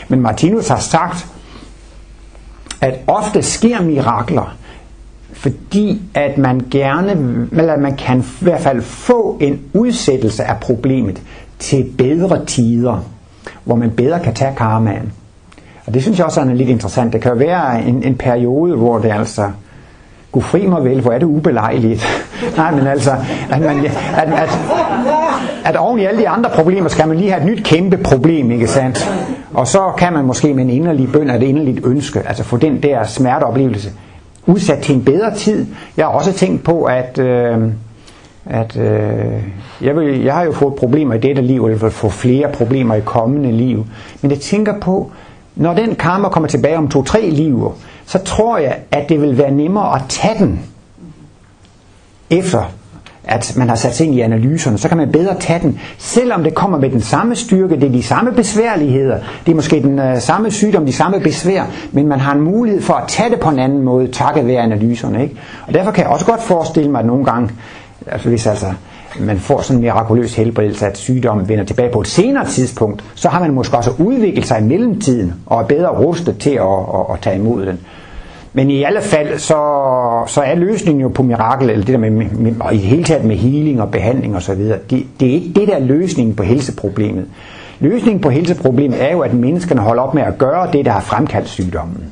[0.09, 1.27] Men Martinus har sagt,
[2.81, 4.57] at ofte sker mirakler,
[5.33, 7.11] fordi at man gerne,
[7.53, 11.23] eller man kan i hvert fald få en udsættelse af problemet
[11.59, 13.05] til bedre tider,
[13.65, 15.13] hvor man bedre kan tage karmaen.
[15.89, 17.13] Og det synes jeg også er lidt interessant.
[17.13, 19.51] Det kan jo være en, en periode, hvor det altså,
[20.33, 22.07] Gud fri mig vel, hvor er det ubelejligt.
[22.57, 23.11] Nej, men altså,
[23.51, 24.51] at, man, at, at,
[25.65, 28.51] at oven i alle de andre problemer, skal man lige have et nyt kæmpe problem,
[28.51, 29.13] ikke sandt?
[29.55, 32.83] Og så kan man måske med en inderlig bøn, et inderligt ønske, altså få den
[32.83, 33.91] der smerteoplevelse
[34.47, 35.67] udsat til en bedre tid.
[35.97, 37.59] Jeg har også tænkt på, at, øh,
[38.47, 39.43] at øh,
[39.81, 42.49] jeg, vil, jeg har jo fået problemer i dette liv, og jeg vil få flere
[42.53, 43.87] problemer i kommende liv.
[44.23, 45.13] Men jeg tænker på,
[45.59, 47.73] når den karma kommer tilbage om to-tre liv,
[48.07, 50.61] så tror jeg, at det vil være nemmere at tage den
[52.31, 52.63] efter
[53.29, 56.45] at man har sat sig ind i analyserne, så kan man bedre tage den, selvom
[56.45, 59.99] det kommer med den samme styrke, det er de samme besværligheder, det er måske den
[59.99, 63.41] øh, samme sygdom, de samme besvær, men man har en mulighed for at tage det
[63.41, 65.23] på en anden måde, takket være analyserne.
[65.23, 65.37] Ikke?
[65.67, 67.51] Og derfor kan jeg også godt forestille mig, at nogle gange,
[68.07, 68.67] altså hvis altså
[69.21, 73.29] man får sådan en mirakuløs helbredelse, at sygdommen vender tilbage på et senere tidspunkt, så
[73.29, 76.63] har man måske også udviklet sig i mellemtiden, og er bedre rustet til at,
[76.95, 77.79] at, at tage imod den.
[78.53, 79.55] Men i alle fald, så,
[80.27, 83.05] så er løsningen jo på mirakel, eller det der med, med og i det hele
[83.05, 86.43] taget med healing og behandling osv., det, det er ikke det der er løsningen på
[86.43, 87.27] helseproblemet.
[87.81, 91.01] Løsningen på helseproblemet er jo, at menneskene holder op med at gøre det, der har
[91.01, 92.05] fremkaldt sygdommen.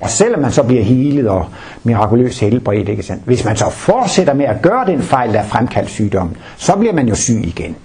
[0.00, 1.46] Og selvom man så bliver helet og
[1.84, 3.22] mirakuløst helbredt, ikke sandt?
[3.24, 7.08] hvis man så fortsætter med at gøre den fejl, der fremkaldt sygdommen, så bliver man
[7.08, 7.76] jo syg igen.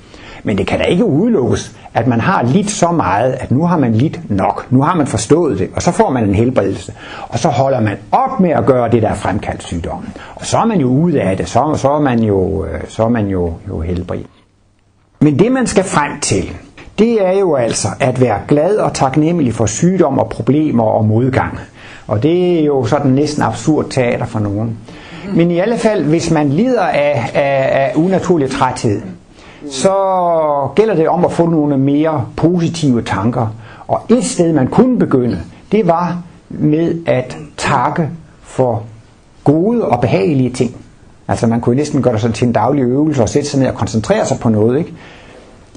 [0.43, 3.78] Men det kan da ikke udelukkes, at man har lidt så meget, at nu har
[3.78, 4.67] man lidt nok.
[4.69, 6.93] Nu har man forstået det, og så får man en helbredelse.
[7.30, 10.13] Og så holder man op med at gøre det, der er fremkaldt sygdommen.
[10.36, 13.04] Og så er man jo ude af det, så, så er man jo, øh, så
[13.04, 14.28] er man jo, jo helbredt.
[15.19, 16.52] Men det man skal frem til,
[17.00, 21.60] det er jo altså at være glad og taknemmelig for sygdom og problemer og modgang.
[22.12, 24.78] Og det er jo sådan næsten absurd teater for nogen.
[25.36, 29.02] Men i alle fald, hvis man lider af, af, af unaturlig træthed,
[29.69, 29.93] så
[30.76, 33.47] gælder det om at få nogle mere positive tanker.
[33.88, 35.39] Og et sted, man kunne begynde,
[35.71, 36.17] det var
[36.50, 38.10] med at takke
[38.41, 38.84] for
[39.43, 40.76] gode og behagelige ting.
[41.28, 43.67] Altså man kunne næsten gøre det sådan til en daglig øvelse og sætte sig ned
[43.67, 44.78] og koncentrere sig på noget.
[44.80, 44.93] Ikke?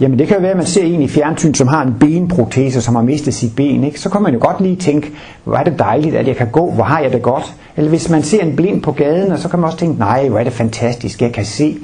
[0.01, 2.81] Jamen det kan jo være, at man ser en i fjernsyn, som har en benprotese,
[2.81, 3.85] som har mistet sit ben.
[3.85, 4.01] Ikke?
[4.01, 5.13] Så kan man jo godt lige tænke,
[5.45, 7.55] hvor er det dejligt, at jeg kan gå, hvor har jeg det godt.
[7.77, 10.29] Eller hvis man ser en blind på gaden, og så kan man også tænke, nej,
[10.29, 11.77] hvor er det fantastisk, jeg kan se.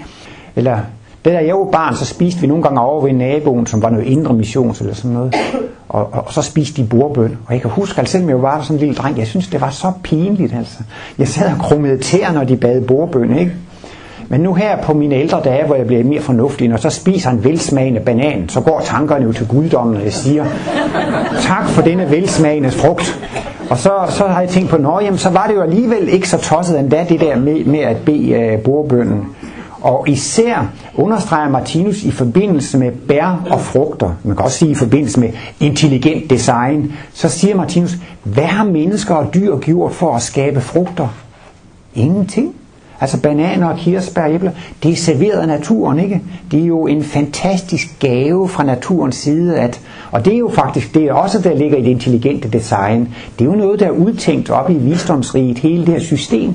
[0.56, 0.78] Eller
[1.24, 4.06] Da jeg var barn, så spiste vi nogle gange over ved naboen, som var noget
[4.06, 5.34] indre missions eller sådan noget.
[5.88, 7.38] Og, og, og så spiste de bordbøn.
[7.46, 9.60] Og jeg kan huske, at selvom jeg var sådan en lille dreng, jeg synes, det
[9.60, 10.54] var så pinligt.
[10.54, 10.78] Altså.
[11.18, 13.38] Jeg sad og krummede tæer, når de bad bordbøn.
[13.38, 13.52] Ikke?
[14.32, 17.30] Men nu her på mine ældre dage, hvor jeg bliver mere fornuftig, når så spiser
[17.30, 20.44] en velsmagende banan, så går tankerne jo til guddommen, og jeg siger,
[21.40, 23.18] tak for denne velsmagende frugt.
[23.70, 26.28] Og så, så har jeg tænkt på, nå, jamen, så var det jo alligevel ikke
[26.28, 29.26] så tosset endda det der med, med at bede øh, uh, bordbønden.
[29.80, 34.74] Og især understreger Martinus i forbindelse med bær og frugter, man kan også sige i
[34.74, 35.28] forbindelse med
[35.60, 41.08] intelligent design, så siger Martinus, hvad har mennesker og dyr gjort for at skabe frugter?
[41.94, 42.54] Ingenting.
[43.00, 44.50] Altså bananer og kirsebær og æbler,
[44.82, 46.22] det er serveret af naturen, ikke?
[46.50, 50.94] Det er jo en fantastisk gave fra naturens side, at, og det er jo faktisk,
[50.94, 53.08] det er også der ligger i det intelligente design.
[53.38, 56.54] Det er jo noget, der er udtænkt op i visdomsriget, hele det her system.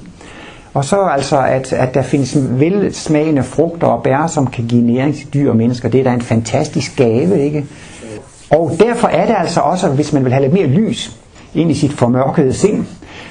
[0.74, 5.16] Og så altså, at, at der findes velsmagende frugter og bær, som kan give næring
[5.16, 7.66] til dyr og mennesker, det er da en fantastisk gave, ikke?
[8.50, 11.18] Og derfor er det altså også, hvis man vil have lidt mere lys
[11.54, 12.86] ind i sit formørkede sind,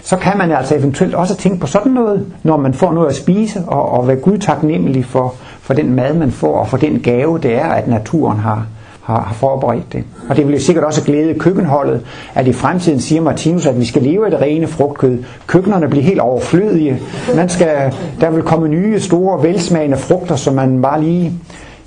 [0.05, 3.15] så kan man altså eventuelt også tænke på sådan noget, når man får noget at
[3.17, 7.01] spise, og, og være Gud taknemmelig for, for den mad, man får, og for den
[7.01, 8.67] gave, det er, at naturen har,
[9.03, 10.05] har, har forberedt det.
[10.29, 12.01] Og det vil jo sikkert også glæde køkkenholdet,
[12.35, 15.19] at i fremtiden siger Martinus, at vi skal leve af det rene frugtkød.
[15.47, 16.99] Køkkenerne bliver helt overflødige.
[17.37, 21.33] Man skal, der vil komme nye, store, velsmagende frugter, som man bare lige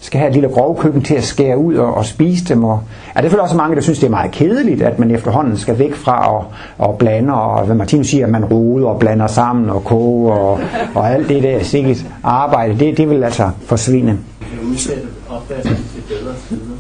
[0.02, 2.64] skal have et lille grovkøkken til at skære ud og, og spise dem.
[2.64, 2.80] Og,
[3.16, 5.80] er det er også mange, der synes, det er meget kedeligt, at man efterhånden skal
[5.80, 6.46] væk fra og,
[6.78, 10.60] og blande, og hvad Martinus siger, at man roder og blander sammen og koger og,
[10.96, 14.18] og alt det der sikkert arbejde, det, det vil altså forsvinde.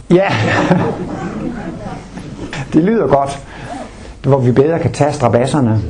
[0.09, 0.27] Ja,
[2.73, 3.39] det lyder godt,
[4.23, 5.81] hvor vi bedre kan tage strabasserne.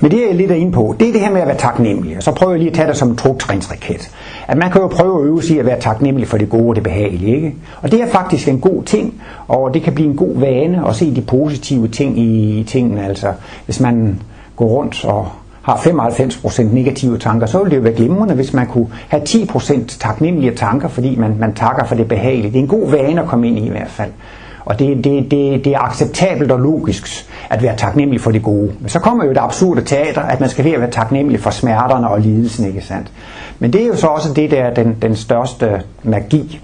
[0.00, 2.16] Men det er jeg lidt inde på, det er det her med at være taknemmelig.
[2.16, 4.10] Og så prøver jeg lige at tage det som en truktrinsraket.
[4.50, 6.74] At man kan jo prøve at øve sig at være taknemmelig for det gode og
[6.74, 7.36] det behagelige.
[7.36, 7.54] Ikke?
[7.82, 10.96] Og det er faktisk en god ting, og det kan blive en god vane at
[10.96, 13.06] se de positive ting i tingene.
[13.06, 13.32] Altså,
[13.64, 14.22] hvis man
[14.56, 15.28] går rundt og
[15.62, 19.98] har 95% negative tanker, så ville det jo være glimrende, hvis man kunne have 10%
[19.98, 22.52] taknemmelige tanker, fordi man, man takker for det behagelige.
[22.52, 24.10] Det er en god vane at komme ind i i hvert fald.
[24.64, 28.72] Og det, det, det, det er acceptabelt og logisk at være taknemmelig for det gode.
[28.80, 32.20] Men så kommer jo det absurde teater, at man skal være taknemmelig for smerterne og
[32.20, 33.12] lidelsen, ikke sandt?
[33.58, 36.60] Men det er jo så også det, der er den, den største magi.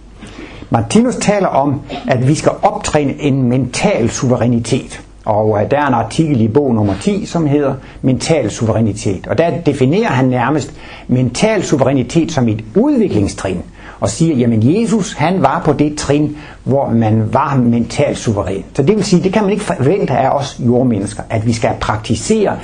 [0.70, 5.02] Martinus taler om, at vi skal optræne en mental suverænitet.
[5.24, 9.26] Og øh, der er en artikel i bog nummer 10, som hedder Mental suverænitet.
[9.26, 10.74] Og der definerer han nærmest
[11.08, 13.62] mental suverænitet som et udviklingstrin
[14.00, 18.64] og siger, jamen Jesus han var på det trin, hvor man var mentalt suveræn.
[18.74, 21.70] Så det vil sige, det kan man ikke forvente af os jordmennesker, at vi skal
[21.80, 22.58] praktisere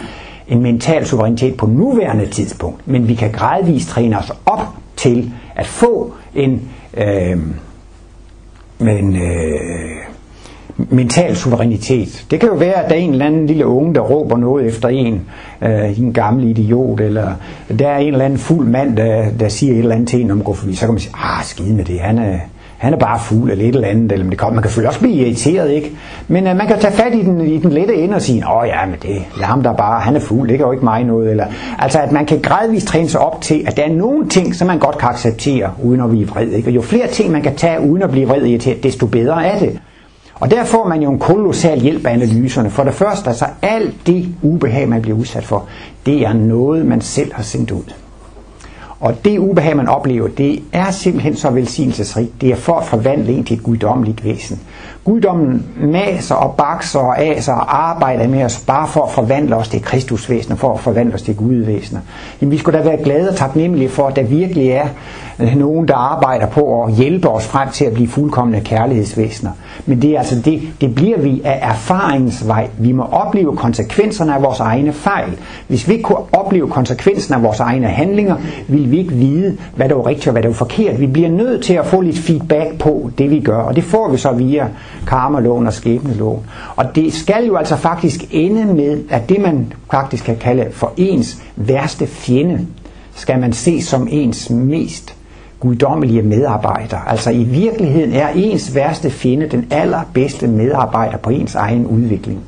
[0.48, 4.60] en mental suverænitet på nuværende tidspunkt, men vi kan gradvist træne os op
[4.96, 7.36] til at få en, øh,
[8.80, 10.11] en øh,
[10.76, 12.26] mental suverænitet.
[12.30, 14.66] Det kan jo være, at der er en eller anden lille unge, der råber noget
[14.66, 15.20] efter en,
[15.62, 17.32] øh, en gammel idiot, eller
[17.78, 20.30] der er en eller anden fuld mand, der, der siger et eller andet til en
[20.30, 22.38] om går forbi, så kan man sige, ah, skide med det, han er,
[22.82, 25.00] han er bare fuld eller et eller andet, eller det kan, man kan selvfølgelig også
[25.00, 25.90] blive irriteret, ikke?
[26.28, 28.66] Men øh, man kan tage fat i den, i den lette ende og sige, åh
[28.66, 31.04] ja, men det lad ham der bare, han er fuld, det kan jo ikke mig
[31.04, 31.46] noget, eller,
[31.78, 34.66] altså at man kan gradvist træne sig op til, at der er nogle ting, som
[34.66, 36.68] man godt kan acceptere, uden at blive vred, ikke?
[36.68, 39.58] Og jo flere ting man kan tage, uden at blive vred irriteret, desto bedre er
[39.58, 39.78] det.
[40.42, 42.70] Og der får man jo en kolossal hjælp af analyserne.
[42.70, 45.66] For det første, altså alt det ubehag, man bliver udsat for,
[46.06, 47.92] det er noget, man selv har sendt ud.
[49.02, 52.40] Og det ubehag, man oplever, det er simpelthen så velsignelsesrigt.
[52.40, 54.60] Det er for at forvandle en til et guddommeligt væsen.
[55.04, 59.68] Guddommen maser og bakser og aser og arbejder med os bare for at forvandle os
[59.68, 62.00] til Kristusvæsener, for at forvandle os til Gudvæsener.
[62.40, 64.86] Jamen, vi skulle da være glade og taknemmelige for, at der virkelig er
[65.40, 69.50] øh, nogen, der arbejder på at hjælpe os frem til at blive fuldkommende kærlighedsvæsener.
[69.86, 72.68] Men det, er altså det, det bliver vi af erfaringens vej.
[72.78, 75.38] Vi må opleve konsekvenserne af vores egne fejl.
[75.68, 78.36] Hvis vi ikke kunne opleve konsekvenserne af vores egne handlinger,
[78.68, 81.00] ville vi ikke vide, hvad der er rigtigt og hvad der er forkert.
[81.00, 84.10] Vi bliver nødt til at få lidt feedback på det, vi gør, og det får
[84.10, 84.68] vi så via
[85.06, 86.40] karmaloven og skæbneloven.
[86.76, 90.92] Og det skal jo altså faktisk ende med, at det man faktisk kan kalde for
[90.96, 92.66] ens værste fjende,
[93.14, 95.14] skal man se som ens mest
[95.60, 96.98] guddommelige medarbejder.
[96.98, 102.40] Altså i virkeligheden er ens værste fjende den allerbedste medarbejder på ens egen udvikling.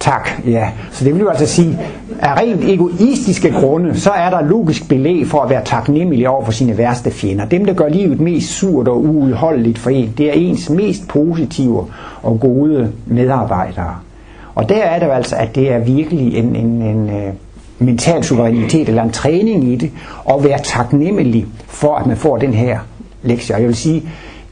[0.00, 0.70] Tak, ja.
[0.92, 1.78] Så det vil jo altså sige,
[2.20, 6.52] af rent egoistiske grunde, så er der logisk belæg for at være taknemmelig over for
[6.52, 7.44] sine værste fjender.
[7.44, 11.86] Dem, der gør livet mest surt og uudholdeligt for en, det er ens mest positive
[12.22, 13.94] og gode medarbejdere.
[14.54, 17.34] Og der er det jo altså, at det er virkelig en, en, en, uh,
[17.78, 19.90] mental suverænitet eller en træning i det,
[20.30, 22.78] at være taknemmelig for, at man får den her
[23.22, 23.54] lektie.
[23.54, 24.02] Og jeg vil sige,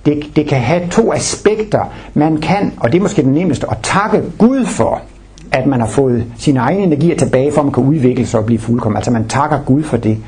[0.06, 1.92] det, det kan have to aspekter.
[2.14, 5.02] Man kan, og det er måske det nemmeste, at takke Gud for,
[5.56, 8.46] at man har fået sine egne energier tilbage, for at man kan udvikle sig og
[8.46, 8.96] blive fuldkommen.
[8.96, 10.18] Altså man takker Gud for det.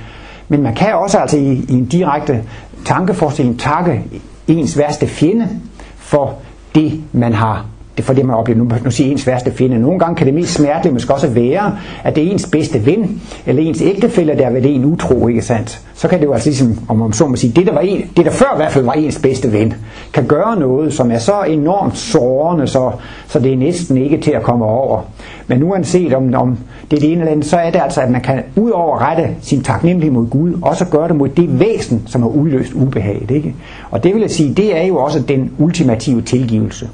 [0.49, 2.43] Men man kan også altså i, i en direkte
[2.85, 4.03] tankeforestilling takke
[4.49, 5.49] ens værste fjende
[5.97, 6.35] for
[6.75, 7.67] det, man har
[7.99, 8.59] det er for det, man oplever.
[8.59, 9.79] Nu, nu siger ens værste fjende.
[9.79, 13.23] Nogle gange kan det mest smertelige måske også være, at det er ens bedste ven,
[13.47, 15.81] eller ens ægtefælle, der er ved det en utro, ikke sandt?
[15.95, 18.11] Så kan det jo altså ligesom, om man så må sige, det der, var en,
[18.17, 19.75] det der før i hvert fald var ens bedste ven,
[20.13, 22.93] kan gøre noget, som er så enormt sårende, så,
[23.29, 25.01] så det er næsten ikke til at komme over.
[25.47, 26.59] Men uanset om, om
[26.91, 28.99] det er det ene eller andet, så er det altså, at man kan ud over
[28.99, 33.31] rette sin taknemmelighed mod Gud, også gøre det mod det væsen, som har udløst ubehaget.
[33.31, 33.55] Ikke?
[33.91, 36.89] Og det vil jeg sige, det er jo også den ultimative tilgivelse.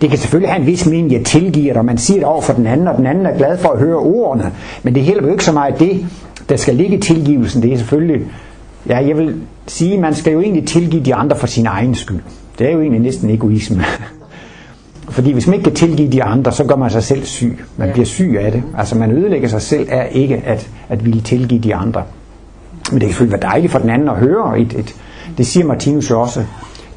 [0.00, 2.52] Det kan selvfølgelig have en vis mening, jeg tilgiver dig, man siger det over for
[2.52, 4.52] den anden, og den anden er glad for at høre ordene.
[4.82, 6.06] Men det hjælper jo ikke så meget det,
[6.48, 7.62] der skal ligge i tilgivelsen.
[7.62, 8.26] Det er selvfølgelig,
[8.88, 9.34] ja, jeg vil
[9.66, 12.20] sige, man skal jo egentlig tilgive de andre for sin egen skyld.
[12.58, 13.84] Det er jo egentlig næsten egoisme.
[15.10, 17.64] Fordi hvis man ikke kan tilgive de andre, så gør man sig selv syg.
[17.76, 18.62] Man bliver syg af det.
[18.78, 22.02] Altså man ødelægger sig selv af ikke at, at ville tilgive de andre.
[22.90, 24.60] Men det kan selvfølgelig være dejligt for den anden at høre.
[24.60, 24.94] Et, et,
[25.38, 26.44] det siger Martinus jo også.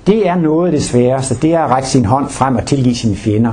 [0.08, 1.36] Det er noget af det sværeste.
[1.36, 3.52] Det er at række sin hånd frem og tilgive sine fjender.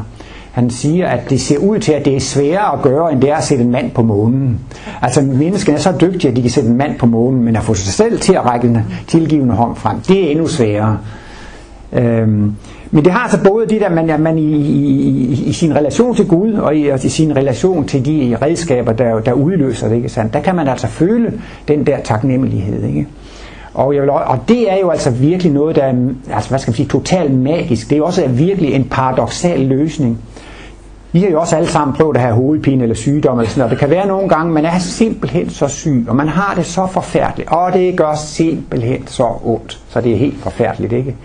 [0.52, 3.30] Han siger, at det ser ud til, at det er sværere at gøre, end det
[3.30, 4.61] er at sætte en mand på månen.
[5.02, 7.62] Altså menneskene er så dygtige, at de kan sætte en mand på månen, men at
[7.62, 10.98] få sig selv til at række en tilgivende hånd frem, det er endnu sværere.
[11.92, 12.54] Øhm,
[12.90, 16.26] men det har altså både det der, man, man i, i, i sin relation til
[16.26, 20.08] Gud, og i, og i sin relation til de redskaber, der, der udløser det, ikke
[20.08, 20.32] sandt?
[20.32, 21.32] der kan man altså føle
[21.68, 22.84] den der taknemmelighed.
[22.84, 23.06] Ikke?
[23.74, 25.94] Og, jeg vil, og det er jo altså virkelig noget, der er
[26.33, 27.88] altså, hvad skal man sige, totalt magisk.
[27.88, 30.18] Det er jo også virkelig en paradoxal løsning.
[31.12, 33.70] Vi har jo også alle sammen prøvet at have hovedpine eller sygdom eller sådan noget.
[33.70, 36.87] Det kan være nogle gange, man er simpelthen så syg, og man har det så
[36.87, 41.16] forfærdeligt, og det gør simpelthen så ondt, så det er helt forfærdeligt, ikke?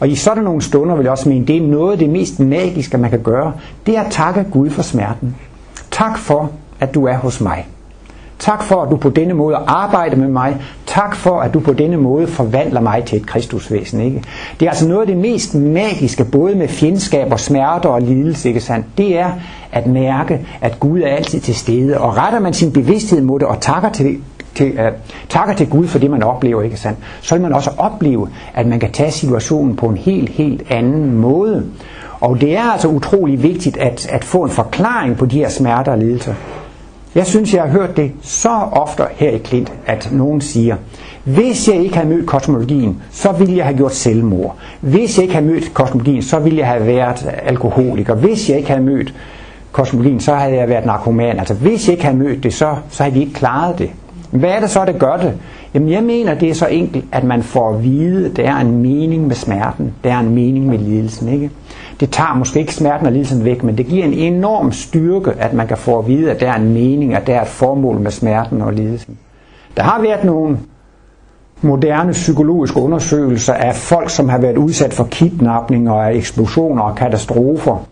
[0.00, 2.40] Og i sådan nogle stunder vil jeg også mene, det er noget af det mest
[2.40, 3.52] magiske, man kan gøre,
[3.86, 5.36] det er at takke Gud for smerten.
[5.90, 7.66] Tak for, at du er hos mig.
[8.38, 10.56] Tak for, at du på denne måde arbejder med mig.
[10.86, 14.00] Tak for, at du på denne måde forvandler mig til et kristusvæsen.
[14.00, 14.22] Ikke?
[14.60, 18.48] Det er altså noget af det mest magiske, både med fjendskab og smerter og lidelse,
[18.48, 18.86] ikke sandt?
[18.98, 19.30] det er
[19.72, 22.00] at mærke, at Gud er altid til stede.
[22.00, 24.18] Og retter man sin bevidsthed mod det og takker til,
[24.54, 24.86] til, uh,
[25.28, 26.98] takker til Gud for det, man oplever, ikke sandt?
[27.20, 31.16] så vil man også opleve, at man kan tage situationen på en helt, helt anden
[31.16, 31.64] måde.
[32.20, 35.92] Og det er altså utrolig vigtigt at, at få en forklaring på de her smerter
[35.92, 36.34] og lidelser.
[37.14, 40.76] Jeg synes, jeg har hørt det så ofte her i Klint, at nogen siger,
[41.24, 44.56] hvis jeg ikke havde mødt kosmologien, så ville jeg have gjort selvmord.
[44.80, 48.14] Hvis jeg ikke havde mødt kosmologien, så ville jeg have været alkoholiker.
[48.14, 49.14] Hvis jeg ikke havde mødt
[49.72, 51.38] kosmologien, så havde jeg været narkoman.
[51.38, 53.90] Altså hvis jeg ikke havde mødt det, så, så havde vi ikke klaret det.
[54.30, 55.34] Hvad er det så, der gør det?
[55.74, 58.56] Jamen jeg mener, det er så enkelt, at man får at vide, at der er
[58.56, 59.92] en mening med smerten.
[60.04, 61.28] Der er en mening med lidelsen.
[61.28, 61.50] Ikke?
[62.00, 65.52] Det tager måske ikke smerten og lidelsen væk, men det giver en enorm styrke, at
[65.52, 68.00] man kan få at vide, at der er en mening, at der er et formål
[68.00, 69.18] med smerten og lidelsen.
[69.76, 70.58] Der har været nogle
[71.62, 77.86] moderne psykologiske undersøgelser af folk, som har været udsat for kidnapninger og eksplosioner og katastrofer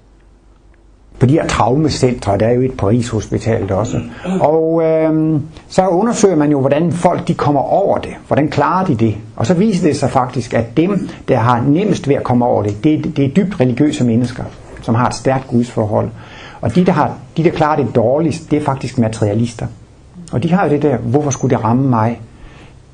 [1.19, 4.01] på de her traumecentre, der er jo et på Rigshospitalet også.
[4.41, 8.11] Og øh, så undersøger man jo, hvordan folk de kommer over det.
[8.27, 9.17] Hvordan klarer de det?
[9.37, 12.63] Og så viser det sig faktisk, at dem, der har nemmest ved at komme over
[12.63, 14.45] det, det, det er dybt religiøse mennesker,
[14.83, 16.09] som har et stærkt gudsforhold.
[16.61, 19.67] Og de der, har, de, der klarer det dårligst, det er faktisk materialister.
[20.33, 22.21] Og de har jo det der, hvorfor skulle det ramme mig?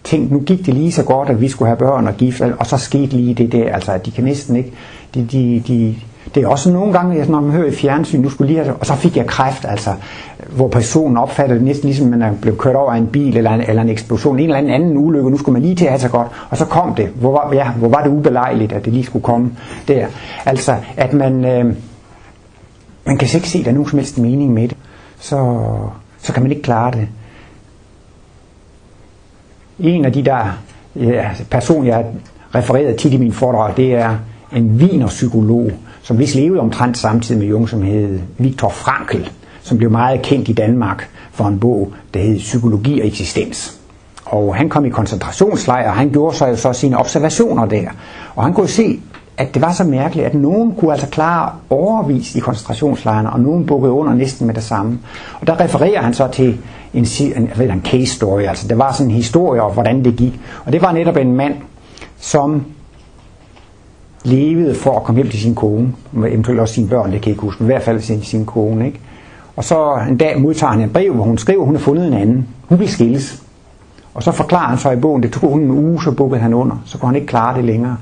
[0.04, 2.66] Tænk, nu gik det lige så godt, at vi skulle have børn og gift, og
[2.66, 3.74] så skete lige det der.
[3.74, 4.72] Altså, at de kan næsten ikke...
[5.14, 5.96] De, de, de,
[6.35, 8.87] det er også nogle gange, når man hører i fjernsyn, du skulle lige have, og
[8.87, 9.90] så fik jeg kræft, altså,
[10.50, 13.50] hvor personen opfatter det næsten ligesom, man er blevet kørt over af en bil eller
[13.50, 15.90] en, eller en eksplosion, en eller anden anden ulykke, nu skulle man lige til at
[15.90, 17.08] have sig godt, og så kom det.
[17.08, 19.52] Hvor var, ja, hvor var det ubelejligt, at det lige skulle komme
[19.88, 20.06] der.
[20.46, 21.64] Altså, at man, øh,
[23.06, 24.76] man kan ikke se, at der er nogen som helst mening med det,
[25.18, 25.66] så,
[26.18, 27.08] så kan man ikke klare det.
[29.78, 30.58] En af de der
[30.96, 32.06] ja, altså, personer, jeg
[32.54, 34.16] refereret tit i min foredrag, det er
[34.56, 35.70] en vinerpsykolog,
[36.03, 39.31] som vist levede omtrent samtidig med Jung, som hed Viktor Frankl,
[39.63, 43.79] som blev meget kendt i Danmark for en bog, der hed Psykologi og eksistens.
[44.25, 47.88] Og han kom i koncentrationslejr, og han gjorde så, så sine observationer der.
[48.35, 49.00] Og han kunne se,
[49.37, 53.67] at det var så mærkeligt, at nogen kunne altså klare overvis i koncentrationslejrene, og nogen
[53.67, 54.98] bukkede under næsten med det samme.
[55.40, 56.59] Og der refererer han så til
[56.94, 60.17] en, en, en, en case story, altså det var sådan en historie om, hvordan det
[60.17, 60.40] gik.
[60.65, 61.55] Og det var netop en mand,
[62.19, 62.65] som
[64.25, 67.35] levede for at komme hjem til sin kone, eventuelt også sine børn, det kan jeg
[67.35, 69.00] ikke huske, men i hvert fald sin, sin kone, ikke?
[69.56, 72.06] Og så en dag modtager han et brev, hvor hun skriver, at hun har fundet
[72.06, 72.48] en anden.
[72.68, 73.42] Hun vil skilles.
[74.14, 76.54] Og så forklarer han så i bogen, det tog hun en uge, så bukkede han
[76.54, 76.77] under.
[76.85, 77.96] Så kunne han ikke klare det længere.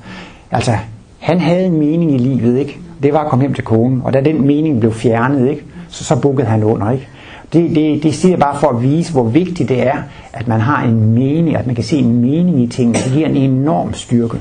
[0.50, 0.72] Altså,
[1.18, 2.78] han havde en mening i livet, ikke?
[3.02, 4.02] Det var at komme hjem til konen.
[4.04, 5.64] Og da den mening blev fjernet, ikke?
[5.88, 7.08] Så, så bukkede han under, ikke?
[7.52, 9.96] Det, det, det siger bare for at vise, hvor vigtigt det er,
[10.32, 12.98] at man har en mening, at man kan se en mening i tingene.
[12.98, 14.36] Det giver en enorm styrke.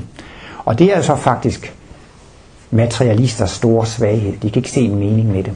[0.64, 1.74] Og det er så faktisk
[2.70, 4.32] materialisters store svaghed.
[4.32, 5.52] De kan ikke se en mening med det.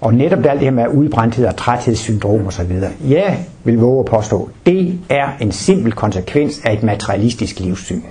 [0.00, 2.72] Og netop alt det her med udbrændthed og træthedssyndrom osv.
[3.08, 8.02] ja, vil våge at påstå, det er en simpel konsekvens af et materialistisk livssyn.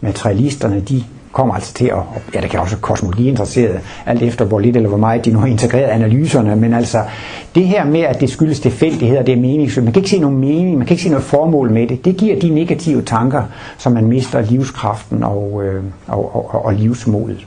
[0.00, 1.04] Materialisterne, de
[1.34, 1.98] kommer altså til at,
[2.34, 5.38] ja, det kan også kosmologi interesseret, alt efter hvor lidt eller hvor meget de nu
[5.38, 6.98] har integreret analyserne, men altså
[7.54, 10.38] det her med, at det skyldes tilfældigheder, det er meningsløst, man kan ikke se nogen
[10.38, 13.42] mening, man kan ikke se noget formål med det, det giver de negative tanker,
[13.78, 17.46] som man mister livskraften og, øh, og, og, og livsmodet.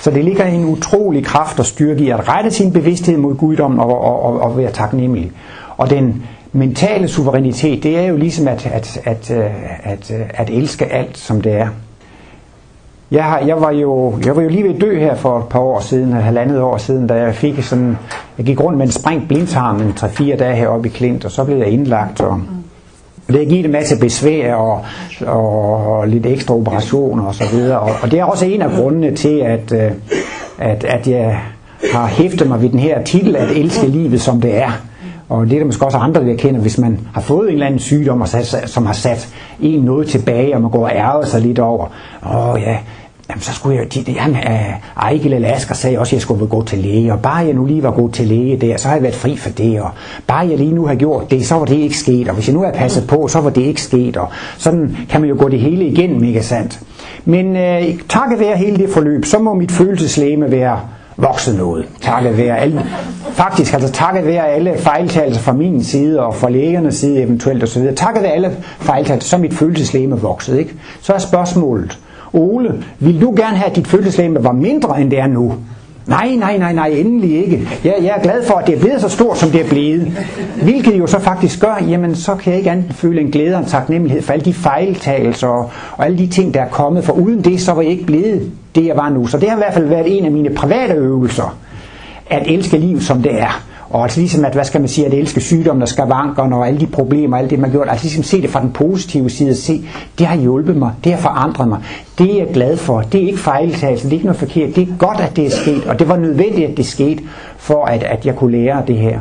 [0.00, 3.80] Så det ligger en utrolig kraft og styrke i at rette sin bevidsthed mod guddommen
[3.80, 5.32] og, og, og, og være taknemmelig.
[5.76, 6.22] Og den
[6.52, 9.44] mentale suverænitet, det er jo ligesom at, at, at, øh,
[9.82, 11.68] at, at, at elske alt, som det er.
[13.10, 15.48] Jeg, har, jeg, var jo, jeg var jo lige ved at dø her for et
[15.48, 17.98] par år siden, et halvandet år siden, da jeg fik sådan,
[18.38, 21.44] jeg gik rundt med en sprængt blindtarm en 3-4 dage heroppe i Klint, og så
[21.44, 22.40] blev jeg indlagt, og
[23.26, 24.84] det har givet en masse besvær og,
[25.26, 27.80] og, og lidt ekstra operationer og så videre.
[27.80, 29.90] Og, og det er også en af grundene til, at, øh,
[30.58, 31.40] at, at jeg
[31.92, 34.70] har hæftet mig ved den her titel, at elske livet som det er.
[35.28, 37.66] Og det er der måske også andre, der kender, hvis man har fået en eller
[37.66, 38.24] anden sygdom,
[38.66, 39.28] som har sat
[39.60, 41.86] en noget tilbage, og man går og ærger sig lidt over.
[42.34, 42.78] Åh ja,
[43.30, 46.46] jamen så skulle jeg, de, han, uh, Ejgil eller Asger sagde også, at jeg skulle
[46.46, 48.94] gå til læge, og bare jeg nu lige var god til læge der, så har
[48.94, 49.90] jeg været fri for det, og
[50.26, 52.54] bare jeg lige nu har gjort det, så var det ikke sket, og hvis jeg
[52.54, 54.28] nu havde passet på, så var det ikke sket, og
[54.58, 56.80] sådan kan man jo gå det hele igennem, ikke sandt?
[57.24, 60.80] Men øh, takket være hele det forløb, så må mit følelseslæme være
[61.20, 61.84] vokset noget.
[62.00, 62.86] Takket være alle,
[63.32, 67.94] faktisk altså takket være alle fejltagelser fra min side og fra lægernes side eventuelt osv.
[67.96, 70.58] Takket være alle fejltagelser, så er mit følelseslæme vokset.
[70.58, 70.74] Ikke?
[71.00, 71.98] Så er spørgsmålet,
[72.32, 75.54] Ole, vil du gerne have, at dit fødselslæme var mindre, end det er nu?
[76.06, 77.68] Nej, nej, nej, nej, endelig ikke.
[77.84, 80.12] Jeg, jeg er glad for, at det er blevet så stort, som det er blevet.
[80.62, 83.60] Hvilket jo så faktisk gør, jamen så kan jeg ikke andet føle en glæde og
[83.60, 87.04] en taknemmelighed for alle de fejltagelser og, og alle de ting, der er kommet.
[87.04, 89.26] For uden det, så var jeg ikke blevet det, jeg var nu.
[89.26, 91.58] Så det har i hvert fald været en af mine private øvelser,
[92.30, 93.69] at elske liv, som det er.
[93.90, 96.80] Og altså ligesom at, hvad skal man sige, at elske sygdommen og skavankerne og alle
[96.80, 99.30] de problemer, og alt det man har gjort, altså ligesom se det fra den positive
[99.30, 99.84] side, se,
[100.18, 101.78] det har hjulpet mig, det har forandret mig,
[102.18, 104.88] det er jeg glad for, det er ikke fejltagelse, det er ikke noget forkert, det
[104.88, 107.22] er godt, at det er sket, og det var nødvendigt, at det skete,
[107.56, 109.20] for at, at jeg kunne lære det her.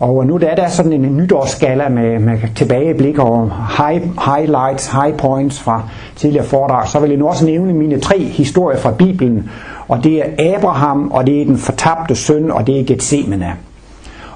[0.00, 4.02] Og nu der er der sådan en nytårsskala med, med tilbageblik og high,
[4.36, 5.82] highlights, high points fra
[6.16, 9.50] tidligere foredrag, så vil jeg nu også nævne mine tre historier fra Bibelen,
[9.88, 13.52] og det er Abraham, og det er den fortabte søn, og det er Gethsemane.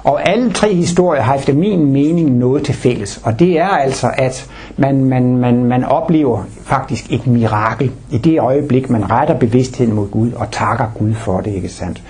[0.03, 4.11] Og alle tre historier har efter min mening noget til fælles, og det er altså,
[4.17, 9.93] at man, man, man, man oplever faktisk et mirakel i det øjeblik, man retter bevidstheden
[9.93, 12.03] mod Gud og takker Gud for det, ikke sandt?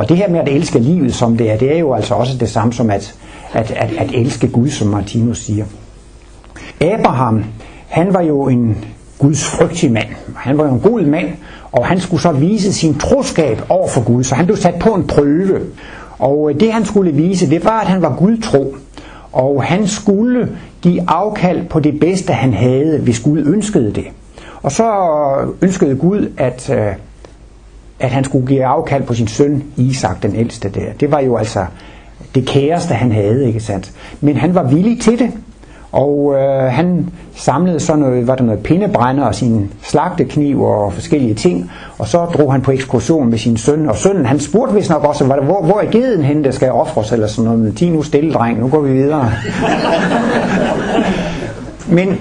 [0.00, 2.36] Og det her med at elske livet som det er, det er jo altså også
[2.36, 3.14] det samme som at,
[3.52, 5.64] at, at, at elske Gud, som Martinus siger.
[6.80, 7.44] Abraham,
[7.88, 8.84] han var jo en
[9.18, 10.08] Guds frygtig mand.
[10.36, 11.28] Han var jo en god mand,
[11.72, 14.94] og han skulle så vise sin troskab over for Gud, så han blev sat på
[14.94, 15.60] en prøve.
[16.18, 18.74] Og øh, det han skulle vise, det var, at han var Gudtro.
[19.32, 20.48] Og han skulle
[20.82, 24.06] give afkald på det bedste, han havde, hvis Gud ønskede det.
[24.62, 24.92] Og så
[25.62, 26.92] ønskede Gud, at, øh,
[28.00, 30.92] at han skulle give afkald på sin søn Isak, den ældste der.
[31.00, 31.64] Det var jo altså
[32.34, 33.92] det kæreste, han havde, ikke sandt?
[34.20, 35.30] Men han var villig til det.
[35.92, 41.34] Og øh, han samlede så noget, var der noget pindebrænder og sin slagtekniv og forskellige
[41.34, 44.90] ting, og så drog han på ekskursion med sin søn, og sønnen han spurgte vist
[44.90, 48.02] nok også, hvor, hvor er geden henne, der skal ofres, eller sådan noget, men nu
[48.02, 49.32] stille dreng, nu går vi videre.
[51.96, 52.18] men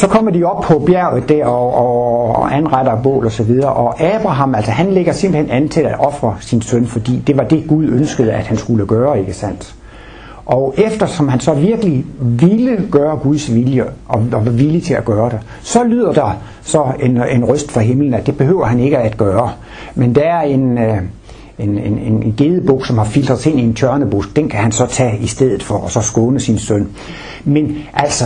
[0.00, 3.72] så kommer de op på bjerget der og, og, og anretter bål og så videre,
[3.72, 7.44] og Abraham, altså han lægger simpelthen an til at ofre sin søn, fordi det var
[7.44, 9.74] det Gud ønskede, at han skulle gøre, ikke sandt?
[10.46, 15.04] Og eftersom han så virkelig ville gøre Guds vilje, og, og var villig til at
[15.04, 18.80] gøre det, så lyder der så en, en røst fra himlen, at det behøver han
[18.80, 19.52] ikke at gøre.
[19.94, 20.98] Men der er en, øh,
[21.58, 24.86] en, en, en gedebuk, som har filtret ind i en tørnebusk, den kan han så
[24.86, 26.88] tage i stedet for, og så skåne sin søn.
[27.44, 28.24] Men altså,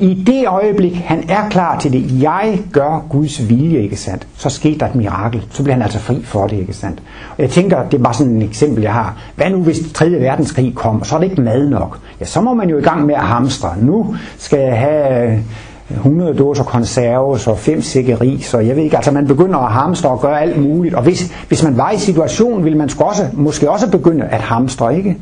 [0.00, 4.48] i det øjeblik, han er klar til det, jeg gør Guds vilje, ikke sandt, så
[4.48, 5.46] sker der et mirakel.
[5.50, 7.02] Så bliver han altså fri for det, ikke sandt.
[7.36, 9.16] Og jeg tænker, det er bare sådan et eksempel, jeg har.
[9.36, 10.10] Hvad nu, hvis 3.
[10.10, 11.98] verdenskrig kommer, så er det ikke mad nok.
[12.20, 13.74] Ja, så må man jo i gang med at hamstre.
[13.80, 15.42] Nu skal jeg have
[15.90, 19.72] 100 dåser konserves og 5 sække ris, og jeg ved ikke, altså man begynder at
[19.72, 23.26] hamstre og gøre alt muligt, og hvis, hvis man var i situationen, ville man også,
[23.32, 25.16] måske også begynde at hamstre, ikke?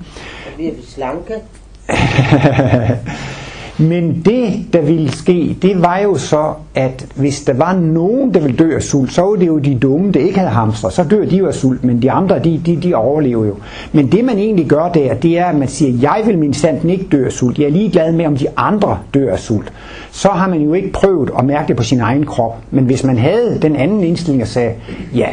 [0.46, 1.34] Og vi er slanke.
[3.78, 8.40] Men det, der ville ske, det var jo så, at hvis der var nogen, der
[8.40, 10.88] ville dø af sult, så var det jo de dumme, der ikke havde hamster.
[10.88, 13.54] Så dør de jo af sult, men de andre, de, de, de overlever jo.
[13.92, 16.90] Men det, man egentlig gør der, det er, at man siger, jeg vil min sanden
[16.90, 17.58] ikke dø af sult.
[17.58, 19.72] Jeg er ligeglad med, om de andre dør af sult.
[20.10, 22.56] Så har man jo ikke prøvet at mærke det på sin egen krop.
[22.70, 24.72] Men hvis man havde den anden indstilling og sagde,
[25.14, 25.28] ja,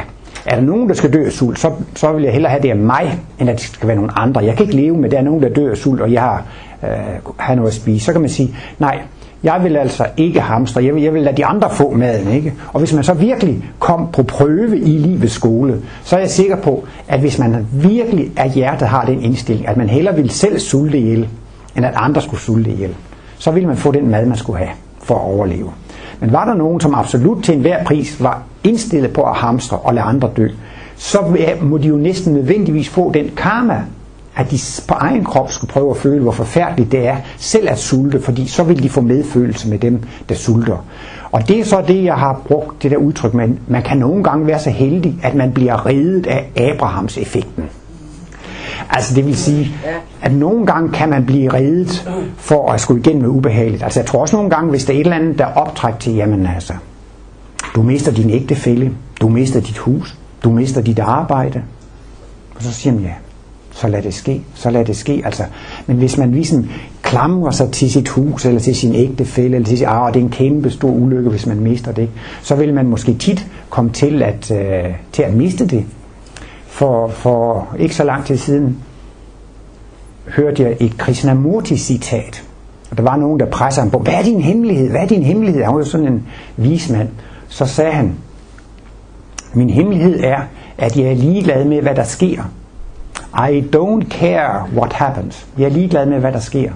[0.46, 2.70] er der nogen, der skal dø af sult, så, så vil jeg hellere have det
[2.70, 4.42] af mig, end at det skal være nogen andre.
[4.42, 6.22] Jeg kan ikke leve med, at der er nogen, der dør af sult, og jeg
[6.22, 6.44] har
[6.84, 8.06] øh, have noget at spise.
[8.06, 9.00] Så kan man sige, nej,
[9.44, 12.32] jeg vil altså ikke hamstre, jeg vil, jeg vil lade de andre få maden.
[12.32, 12.54] Ikke?
[12.74, 16.56] Og hvis man så virkelig kom på prøve i livets skole, så er jeg sikker
[16.56, 20.60] på, at hvis man virkelig af hjertet har den indstilling, at man hellere vil selv
[20.60, 21.30] sulte ihjel,
[21.76, 22.96] end at andre skulle sulte ihjel,
[23.38, 24.72] så vil man få den mad, man skulle have
[25.04, 25.72] for at overleve.
[26.20, 29.94] Men var der nogen, som absolut til enhver pris var indstillet på at hamstre og
[29.94, 30.48] lade andre dø,
[30.96, 31.18] så
[31.62, 33.84] må de jo næsten nødvendigvis få den karma,
[34.36, 37.80] at de på egen krop skulle prøve at føle, hvor forfærdeligt det er selv at
[37.80, 40.86] sulte, fordi så vil de få medfølelse med dem, der sulter.
[41.32, 44.24] Og det er så det, jeg har brugt, det der udtryk, men man kan nogle
[44.24, 47.64] gange være så heldig, at man bliver reddet af Abrahams effekten.
[48.90, 49.72] Altså det vil sige,
[50.22, 53.84] at nogle gange kan man blive reddet for at skulle igennem med ubehageligt.
[53.84, 56.14] Altså jeg tror også nogle gange, hvis der er et eller andet, der optræk til,
[56.14, 56.74] jamen altså,
[57.76, 61.62] du mister din ægtefælle, du mister dit hus, du mister dit arbejde.
[62.56, 63.14] Og så siger man, ja,
[63.74, 65.22] så lad det ske, så lad det ske.
[65.26, 65.44] Altså,
[65.88, 66.70] men hvis man ligesom
[67.02, 70.24] klamrer sig til sit hus, eller til sin ægtefælle, eller til sit ah, det er
[70.24, 72.10] en kæmpe stor ulykke, hvis man mister det,
[72.42, 75.86] så vil man måske tit komme til at, øh, til at miste det.
[76.66, 78.78] For, for ikke så lang tid siden
[80.28, 82.44] hørte jeg et Krishnamurti-citat,
[82.92, 84.90] og der var nogen, der presser ham på, hvad er din hemmelighed?
[84.90, 85.64] Hvad er din hemmelighed?
[85.64, 87.10] Han var jo sådan en vismand.
[87.48, 88.16] Så sagde han,
[89.54, 90.42] min hemmelighed er,
[90.78, 92.44] at jeg er ligeglad med, hvad der sker,
[93.40, 95.48] i don't care what happens.
[95.58, 96.72] Jeg er ligeglad med, hvad der sker.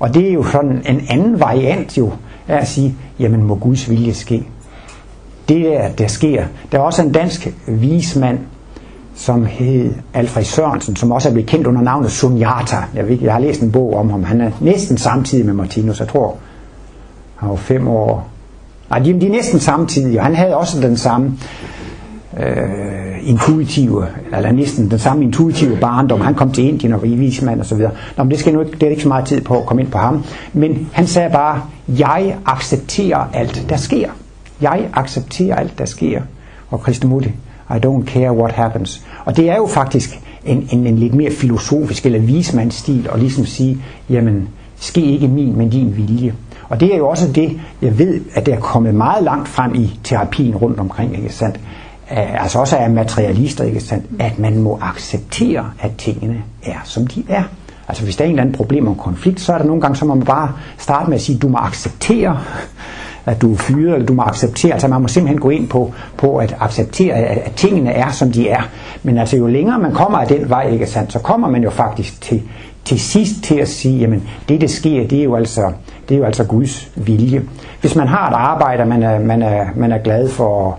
[0.00, 2.12] Og det er jo sådan en anden variant jo,
[2.48, 4.46] af at sige, jamen må Guds vilje ske.
[5.48, 6.44] Det der, der sker.
[6.72, 8.38] Der er også en dansk vismand,
[9.14, 12.76] som hed Alfred Sørensen, som også er blevet kendt under navnet Sunyata.
[12.94, 14.24] Jeg, ved, jeg har læst en bog om ham.
[14.24, 16.00] Han er næsten samtidig med Martinus.
[16.00, 16.36] Jeg tror,
[17.36, 18.28] han var fem år.
[18.90, 21.32] Nej, de, de er næsten samtidige, og han havde også den samme
[22.38, 26.20] øh, intuitive, eller næsten den samme intuitive barndom.
[26.20, 27.92] Han kom til Indien og var vismand og så videre.
[28.16, 29.82] Nå, men det, skal nu ikke, det er ikke så meget tid på at komme
[29.82, 30.24] ind på ham.
[30.52, 34.08] Men han sagde bare, jeg accepterer alt, der sker.
[34.60, 36.22] Jeg accepterer alt, der sker.
[36.70, 37.28] Og Krishnamurti,
[37.70, 39.06] I don't care what happens.
[39.24, 43.46] Og det er jo faktisk en, en, en lidt mere filosofisk eller vismandsstil at ligesom
[43.46, 43.78] sige,
[44.10, 46.34] jamen, ske ikke min, men din vilje.
[46.68, 49.74] Og det er jo også det, jeg ved, at det er kommet meget langt frem
[49.74, 51.60] i terapien rundt omkring, ikke sandt?
[52.12, 54.06] Øh, altså også er materialister, ikke sandt?
[54.20, 57.42] at man må acceptere, at tingene er, som de er.
[57.88, 59.96] Altså hvis der er en eller anden problem og konflikt, så er der nogle gange,
[59.96, 62.38] så må man bare starte med at sige, du må acceptere,
[63.26, 65.92] at du er fyret, eller du må acceptere, altså man må simpelthen gå ind på,
[66.16, 68.68] på at acceptere, at, at tingene er, som de er.
[69.02, 71.70] Men altså jo længere man kommer af den vej, ikke sandt, så kommer man jo
[71.70, 72.42] faktisk til,
[72.84, 75.72] til sidst til at sige, jamen det der sker, det er jo altså,
[76.08, 77.42] det er jo altså Guds vilje.
[77.80, 80.78] Hvis man har et arbejde, man er, man er, man er glad for,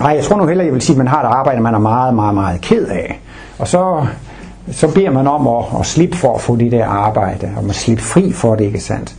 [0.00, 1.78] Nej, jeg tror nu heller, jeg vil sige, at man har et arbejde, man er
[1.78, 3.20] meget, meget, meget ked af.
[3.58, 4.06] Og så,
[4.70, 7.74] så beder man om at, at slippe for at få det der arbejde, og man
[7.74, 9.14] slippe fri for det, ikke sandt?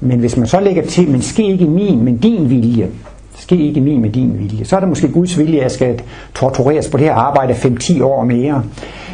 [0.00, 2.88] Men hvis man så lægger til, men ske ikke min, men din vilje,
[3.36, 6.00] ske ikke min med din vilje, så er det måske Guds vilje, at jeg skal
[6.34, 8.62] tortureres på det her arbejde 5-10 år mere.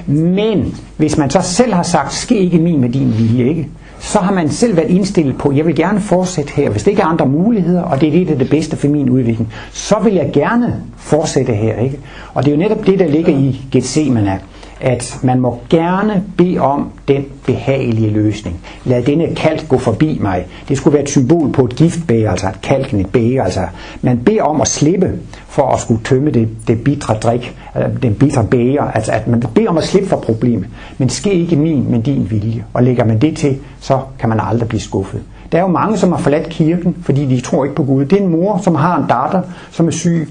[0.06, 3.68] Men hvis man så selv har sagt, ske ikke min med din vilje, ikke?
[4.00, 7.02] Så har man selv været indstillet på, jeg vil gerne fortsætte her, hvis det ikke
[7.02, 9.96] er andre muligheder, og det er det, der er det bedste for min udvikling, så
[10.04, 11.76] vil jeg gerne fortsætte her.
[11.76, 11.98] Ikke?
[12.34, 14.40] Og det er jo netop det, der ligger i Gethsemane,
[14.80, 18.60] at man må gerne bede om den behagelige løsning.
[18.84, 20.46] Lad denne kalk gå forbi mig.
[20.68, 23.44] Det skulle være et symbol på et giftbæger, altså et kalken, et bæger.
[23.44, 23.60] Altså.
[24.02, 25.12] Man beder om at slippe
[25.48, 27.56] for at skulle tømme det, det bitre drik,
[28.02, 28.84] den bitre bæger.
[28.84, 30.66] Altså at man beder om at slippe for problemet.
[30.98, 32.64] Men ske ikke min, men din vilje.
[32.74, 35.22] Og lægger man det til, så kan man aldrig blive skuffet.
[35.52, 38.04] Der er jo mange, som har forladt kirken, fordi de tror ikke på Gud.
[38.04, 40.28] Det er en mor, som har en datter, som er syg.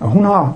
[0.00, 0.54] Og hun har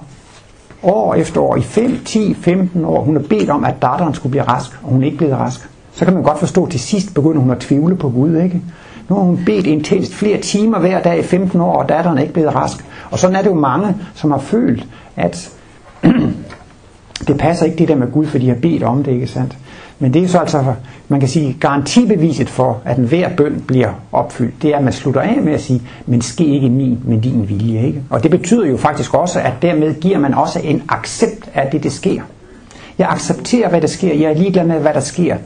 [0.83, 4.31] år efter år, i 5, 10, 15 år, hun har bedt om, at datteren skulle
[4.31, 5.69] blive rask, og hun er ikke blevet rask.
[5.93, 8.63] Så kan man godt forstå, at til sidst begynder hun at tvivle på Gud, ikke?
[9.09, 12.23] Nu har hun bedt intenst flere timer hver dag i 15 år, og datteren er
[12.23, 12.85] ikke blevet rask.
[13.11, 15.51] Og sådan er det jo mange, som har følt, at
[17.29, 19.57] det passer ikke det der med Gud, for de har bedt om det, ikke sandt?
[19.99, 20.75] Men det er så altså,
[21.09, 25.21] man kan sige, garantibeviset for, at enhver bøn bliver opfyldt, det er, at man slutter
[25.21, 27.87] af med at sige, men ske ikke min, men din vilje.
[27.87, 28.03] Ikke?
[28.11, 31.83] Og det betyder jo faktisk også, at dermed giver man også en accept af det,
[31.83, 32.23] det sker.
[32.99, 34.15] Jeg accepterer, hvad der sker.
[34.15, 35.37] Jeg er ligeglad med, hvad der sker.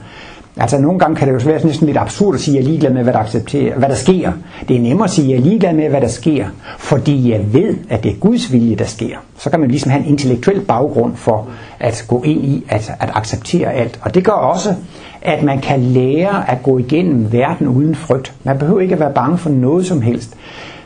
[0.56, 2.70] Altså nogle gange kan det jo være næsten lidt absurd at sige, at jeg er
[2.70, 4.32] ligeglad med, hvad der, accepterer, hvad der sker.
[4.68, 6.46] Det er nemmere at sige, at jeg er ligeglad med, hvad der sker,
[6.78, 9.16] fordi jeg ved, at det er Guds vilje, der sker.
[9.38, 11.48] Så kan man ligesom have en intellektuel baggrund for
[11.80, 14.00] at gå ind i at, at acceptere alt.
[14.02, 14.74] Og det gør også,
[15.22, 18.32] at man kan lære at gå igennem verden uden frygt.
[18.44, 20.34] Man behøver ikke at være bange for noget som helst.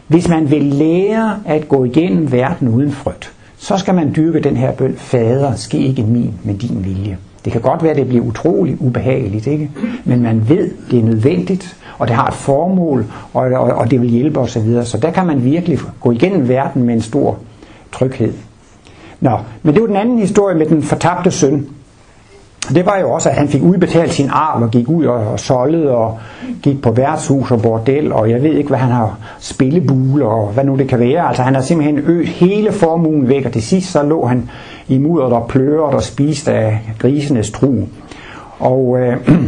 [0.07, 4.57] Hvis man vil lære at gå igennem verden uden frygt, så skal man dyrke den
[4.57, 7.19] her bøn, Fader, ske ikke min, men din vilje.
[7.45, 9.71] Det kan godt være, at det bliver utroligt ubehageligt, ikke?
[10.05, 14.01] men man ved, det er nødvendigt, og det har et formål, og, og, og det
[14.01, 14.49] vil hjælpe osv.
[14.49, 14.85] Så, videre.
[14.85, 17.39] så der kan man virkelig gå igennem verden med en stor
[17.93, 18.33] tryghed.
[19.21, 21.67] Nå, men det var den anden historie med den fortabte søn.
[22.69, 25.41] Det var jo også, at han fik udbetalt sin arv og gik ud og, og
[25.41, 26.19] soldede og
[26.63, 30.65] gik på værtshus og bordel, og jeg ved ikke, hvad han har spillebule og hvad
[30.65, 31.29] nu det kan være.
[31.29, 34.51] Altså han har simpelthen øget hele formuen væk, og til sidst så lå han
[34.89, 37.75] i mudder, og pløret og spist af grisenes tru.
[38.59, 39.17] Og øh,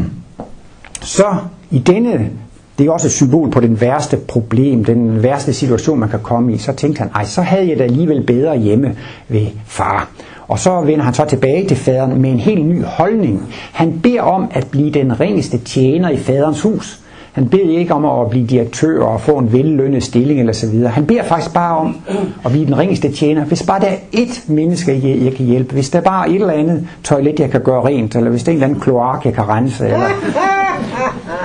[1.16, 1.26] så
[1.70, 2.30] i denne,
[2.78, 6.54] det er også et symbol på den værste problem, den værste situation, man kan komme
[6.54, 8.96] i, så tænkte han, ej, så havde jeg da alligevel bedre hjemme
[9.28, 10.08] ved far.
[10.48, 13.42] Og så vender han så tilbage til faderen med en helt ny holdning.
[13.72, 17.00] Han beder om at blive den ringeste tjener i faderens hus.
[17.36, 20.90] Han beder ikke om at blive direktør og få en vellønnet stilling eller så videre.
[20.90, 21.96] Han beder faktisk bare om
[22.44, 23.44] at blive den ringeste tjener.
[23.44, 25.74] Hvis bare der er ét menneske, jeg kan hjælpe.
[25.74, 28.16] Hvis der bare er et eller andet toilet, jeg kan gøre rent.
[28.16, 29.84] Eller hvis der er en eller anden kloak, jeg kan rense.
[29.84, 30.06] Eller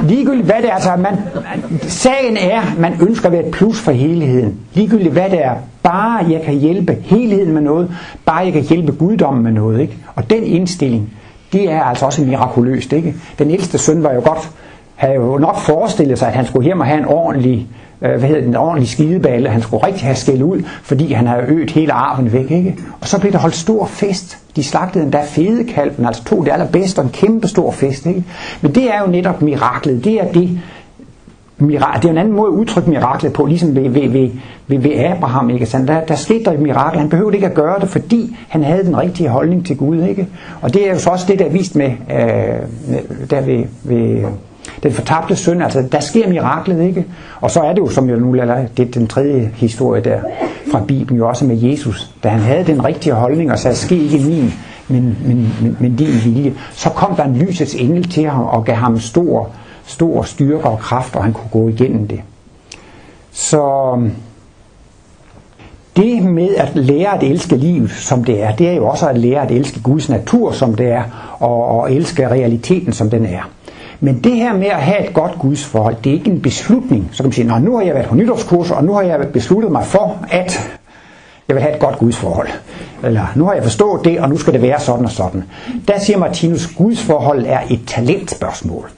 [0.03, 0.73] ligegyldigt hvad det er.
[0.73, 1.17] Altså, man,
[1.81, 4.57] sagen er, man ønsker at være et plus for helheden.
[4.73, 5.55] Ligegyldigt hvad det er.
[5.83, 7.91] Bare jeg kan hjælpe helheden med noget.
[8.25, 9.81] Bare jeg kan hjælpe guddommen med noget.
[9.81, 9.97] Ikke?
[10.15, 11.09] Og den indstilling,
[11.53, 12.93] det er altså også mirakuløst.
[12.93, 13.15] Ikke?
[13.39, 14.51] Den ældste søn var jo godt
[15.01, 17.67] havde jo nok forestillet sig, at han skulle hjem og have en ordentlig,
[18.01, 19.49] øh, hvad hedder den, en ordentlig skideballe.
[19.49, 22.51] Han skulle rigtig have skæld ud, fordi han havde øget hele arven væk.
[22.51, 22.75] Ikke?
[23.01, 24.37] Og så blev der holdt stor fest.
[24.55, 28.05] De slagtede endda fedekalven, altså tog det allerbedste og en kæmpe stor fest.
[28.05, 28.23] Ikke?
[28.61, 30.03] Men det er jo netop miraklet.
[30.03, 30.59] Det er det,
[31.57, 32.01] miraklet.
[32.01, 34.29] det er en anden måde at udtrykke miraklet på, ligesom ved, ved, ved,
[34.67, 35.49] ved, ved Abraham.
[35.49, 35.65] Ikke?
[35.65, 36.99] Så der, der skete der et mirakel.
[36.99, 40.03] Han behøvede ikke at gøre det, fordi han havde den rigtige holdning til Gud.
[40.03, 40.27] Ikke?
[40.61, 44.25] Og det er jo så også det, der er vist med, øh, der ved, ved
[44.83, 47.05] den fortabte søn, altså der sker miraklet, ikke?
[47.41, 50.19] Og så er det jo, som jeg nu lader, det er den tredje historie der
[50.71, 53.95] fra Bibelen, jo også med Jesus, da han havde den rigtige holdning og sagde, ske
[53.95, 54.53] ikke min,
[54.87, 58.65] men, men, men, men din vilje, så kom der en lysets engel til ham og
[58.65, 59.49] gav ham stor,
[59.85, 62.21] stor styrke og kraft, og han kunne gå igennem det.
[63.31, 64.11] Så um,
[65.95, 69.17] det med at lære at elske livet, som det er, det er jo også at
[69.17, 71.03] lære at elske Guds natur, som det er,
[71.39, 73.49] og, og elske realiteten, som den er.
[74.03, 77.09] Men det her med at have et godt gudsforhold, det er ikke en beslutning.
[77.11, 79.27] Så kan man sige, Nå, nu har jeg været på nytårskurser, og nu har jeg
[79.33, 80.79] besluttet mig for, at
[81.47, 82.47] jeg vil have et godt gudsforhold.
[83.03, 85.43] Eller nu har jeg forstået det, og nu skal det være sådan og sådan.
[85.87, 88.89] Der siger Martinus, gudsforhold er et talentspørgsmål.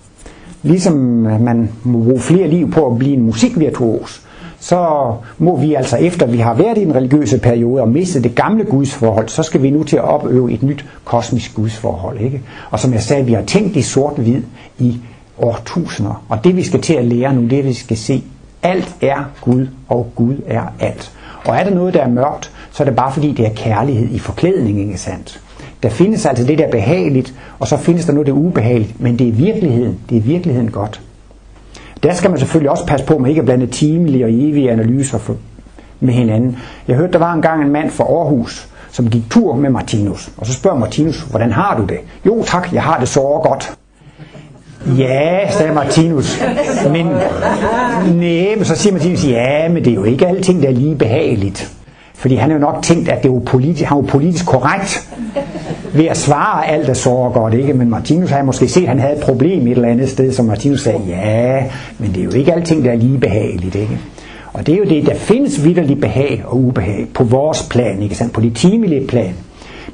[0.63, 0.93] Ligesom
[1.39, 4.21] man må bruge flere liv på at blive en musikvirtuos,
[4.63, 8.35] så må vi altså efter vi har været i en religiøse periode og mistet det
[8.35, 12.19] gamle gudsforhold, så skal vi nu til at opøve et nyt kosmisk gudsforhold.
[12.19, 12.41] Ikke?
[12.71, 14.41] Og som jeg sagde, vi har tænkt i sort-hvid
[14.79, 14.97] i
[15.37, 16.23] årtusinder.
[16.29, 18.23] Og det vi skal til at lære nu, det er, at vi skal se,
[18.61, 21.11] alt er Gud, og Gud er alt.
[21.45, 24.09] Og er der noget, der er mørkt, så er det bare fordi, det er kærlighed
[24.11, 25.41] i forklædning, ikke sandt?
[25.83, 29.01] Der findes altså det, der er behageligt, og så findes der noget, der er ubehageligt,
[29.01, 29.99] men det er virkeligheden.
[30.09, 31.01] Det er virkeligheden godt.
[32.03, 35.17] Der skal man selvfølgelig også passe på med ikke at blande timelige og evige analyser
[35.17, 35.35] for,
[35.99, 36.57] med hinanden.
[36.87, 40.29] Jeg hørte, der var engang en mand fra Aarhus, som gik tur med Martinus.
[40.37, 41.97] Og så spørger Martinus, hvordan har du det?
[42.25, 43.73] Jo tak, jeg har det så godt.
[44.97, 46.41] Ja, sagde Martinus.
[46.91, 47.05] Men,
[48.15, 50.95] nej, men så siger Martinus, ja, men det er jo ikke alting, der er lige
[50.95, 51.71] behageligt.
[52.15, 55.09] Fordi han har jo nok tænkt, at det er jo politi- han var politisk korrekt
[55.93, 57.53] ved at svare alt, der så godt.
[57.53, 57.73] Ikke?
[57.73, 60.45] Men Martinus havde måske set, at han havde et problem et eller andet sted, som
[60.45, 61.63] Martinus sagde, ja,
[61.97, 63.75] men det er jo ikke alting, der er lige behageligt.
[63.75, 63.99] Ikke?
[64.53, 68.15] Og det er jo det, der findes vidderligt behag og ubehag på vores plan, ikke
[68.15, 68.33] sandt?
[68.33, 69.33] på det timelige plan.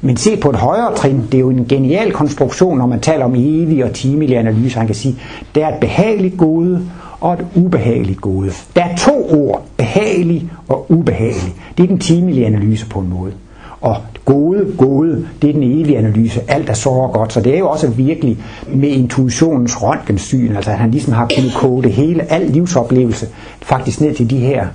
[0.00, 3.24] Men se på et højere trin, det er jo en genial konstruktion, når man taler
[3.24, 4.78] om evig og timelig analyse.
[4.78, 5.16] Han kan sige,
[5.54, 6.82] der er et behageligt gode
[7.20, 8.50] og et ubehageligt gode.
[8.76, 11.54] Der er to ord, behagelig og ubehagelig.
[11.76, 13.32] Det er den timelige analyse på en måde.
[13.80, 13.96] Og
[14.30, 16.40] gode, gode, det er den evige analyse.
[16.48, 17.32] Alt er så godt.
[17.32, 21.54] Så det er jo også virkelig med intuitionens røntgensyn, altså at han ligesom har kunnet
[21.54, 23.28] kode det hele, al livsoplevelse,
[23.62, 24.66] faktisk ned til de her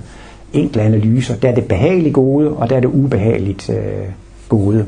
[0.52, 1.36] enkle analyser.
[1.36, 3.76] Der er det behageligt gode, og der er det ubehageligt øh,
[4.48, 4.86] gode.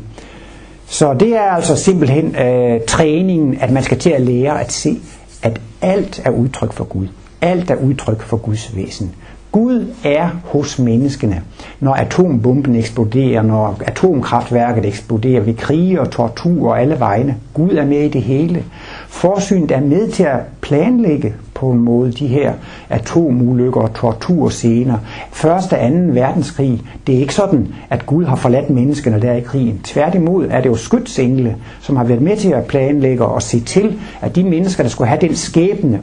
[0.87, 4.99] Så det er altså simpelthen øh, træningen, at man skal til at lære at se,
[5.43, 7.07] at alt er udtryk for Gud.
[7.41, 9.15] Alt er udtryk for Guds væsen.
[9.59, 11.43] Gud er hos menneskene,
[11.81, 17.37] når atombomben eksploderer, når atomkraftværket eksploderer vi krige og tortur og alle vegne.
[17.55, 18.65] Gud er med i det hele.
[19.09, 22.53] Forsynet er med til at planlægge på en måde de her
[22.89, 24.99] atomulykker og torturscener.
[25.33, 29.41] Første og anden verdenskrig, det er ikke sådan, at Gud har forladt menneskene der i
[29.41, 29.81] krigen.
[29.85, 33.99] Tværtimod er det jo skytsengle, som har været med til at planlægge og se til,
[34.21, 36.01] at de mennesker, der skulle have den skæbne,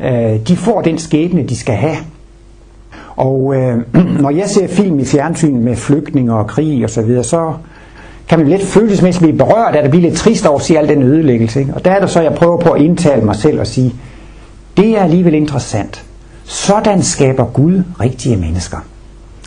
[0.00, 1.96] øh, de får den skæbne, de skal have.
[3.18, 3.78] Og øh,
[4.22, 7.52] når jeg ser film i fjernsyn med flygtninge og krig og så videre, så
[8.28, 10.88] kan man lidt følelsesmæssigt blive berørt at det bliver lidt trist over at se al
[10.88, 11.60] den ødelæggelse.
[11.60, 11.74] Ikke?
[11.74, 13.94] Og der er det så, jeg prøver på at indtale mig selv og sige,
[14.76, 16.04] det er alligevel interessant.
[16.44, 18.78] Sådan skaber Gud rigtige mennesker.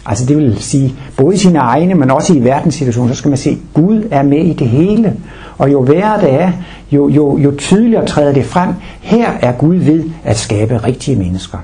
[0.05, 3.38] Altså det vil sige, både i sine egne, men også i verdenssituationen, så skal man
[3.38, 5.15] se, at Gud er med i det hele.
[5.57, 6.51] Og jo værre det er,
[6.91, 8.69] jo, jo, jo tydeligere træder det frem.
[9.01, 11.57] Her er Gud ved at skabe rigtige mennesker.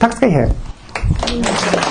[0.00, 0.50] Tak skal I have.
[1.08, 1.85] 谢谢。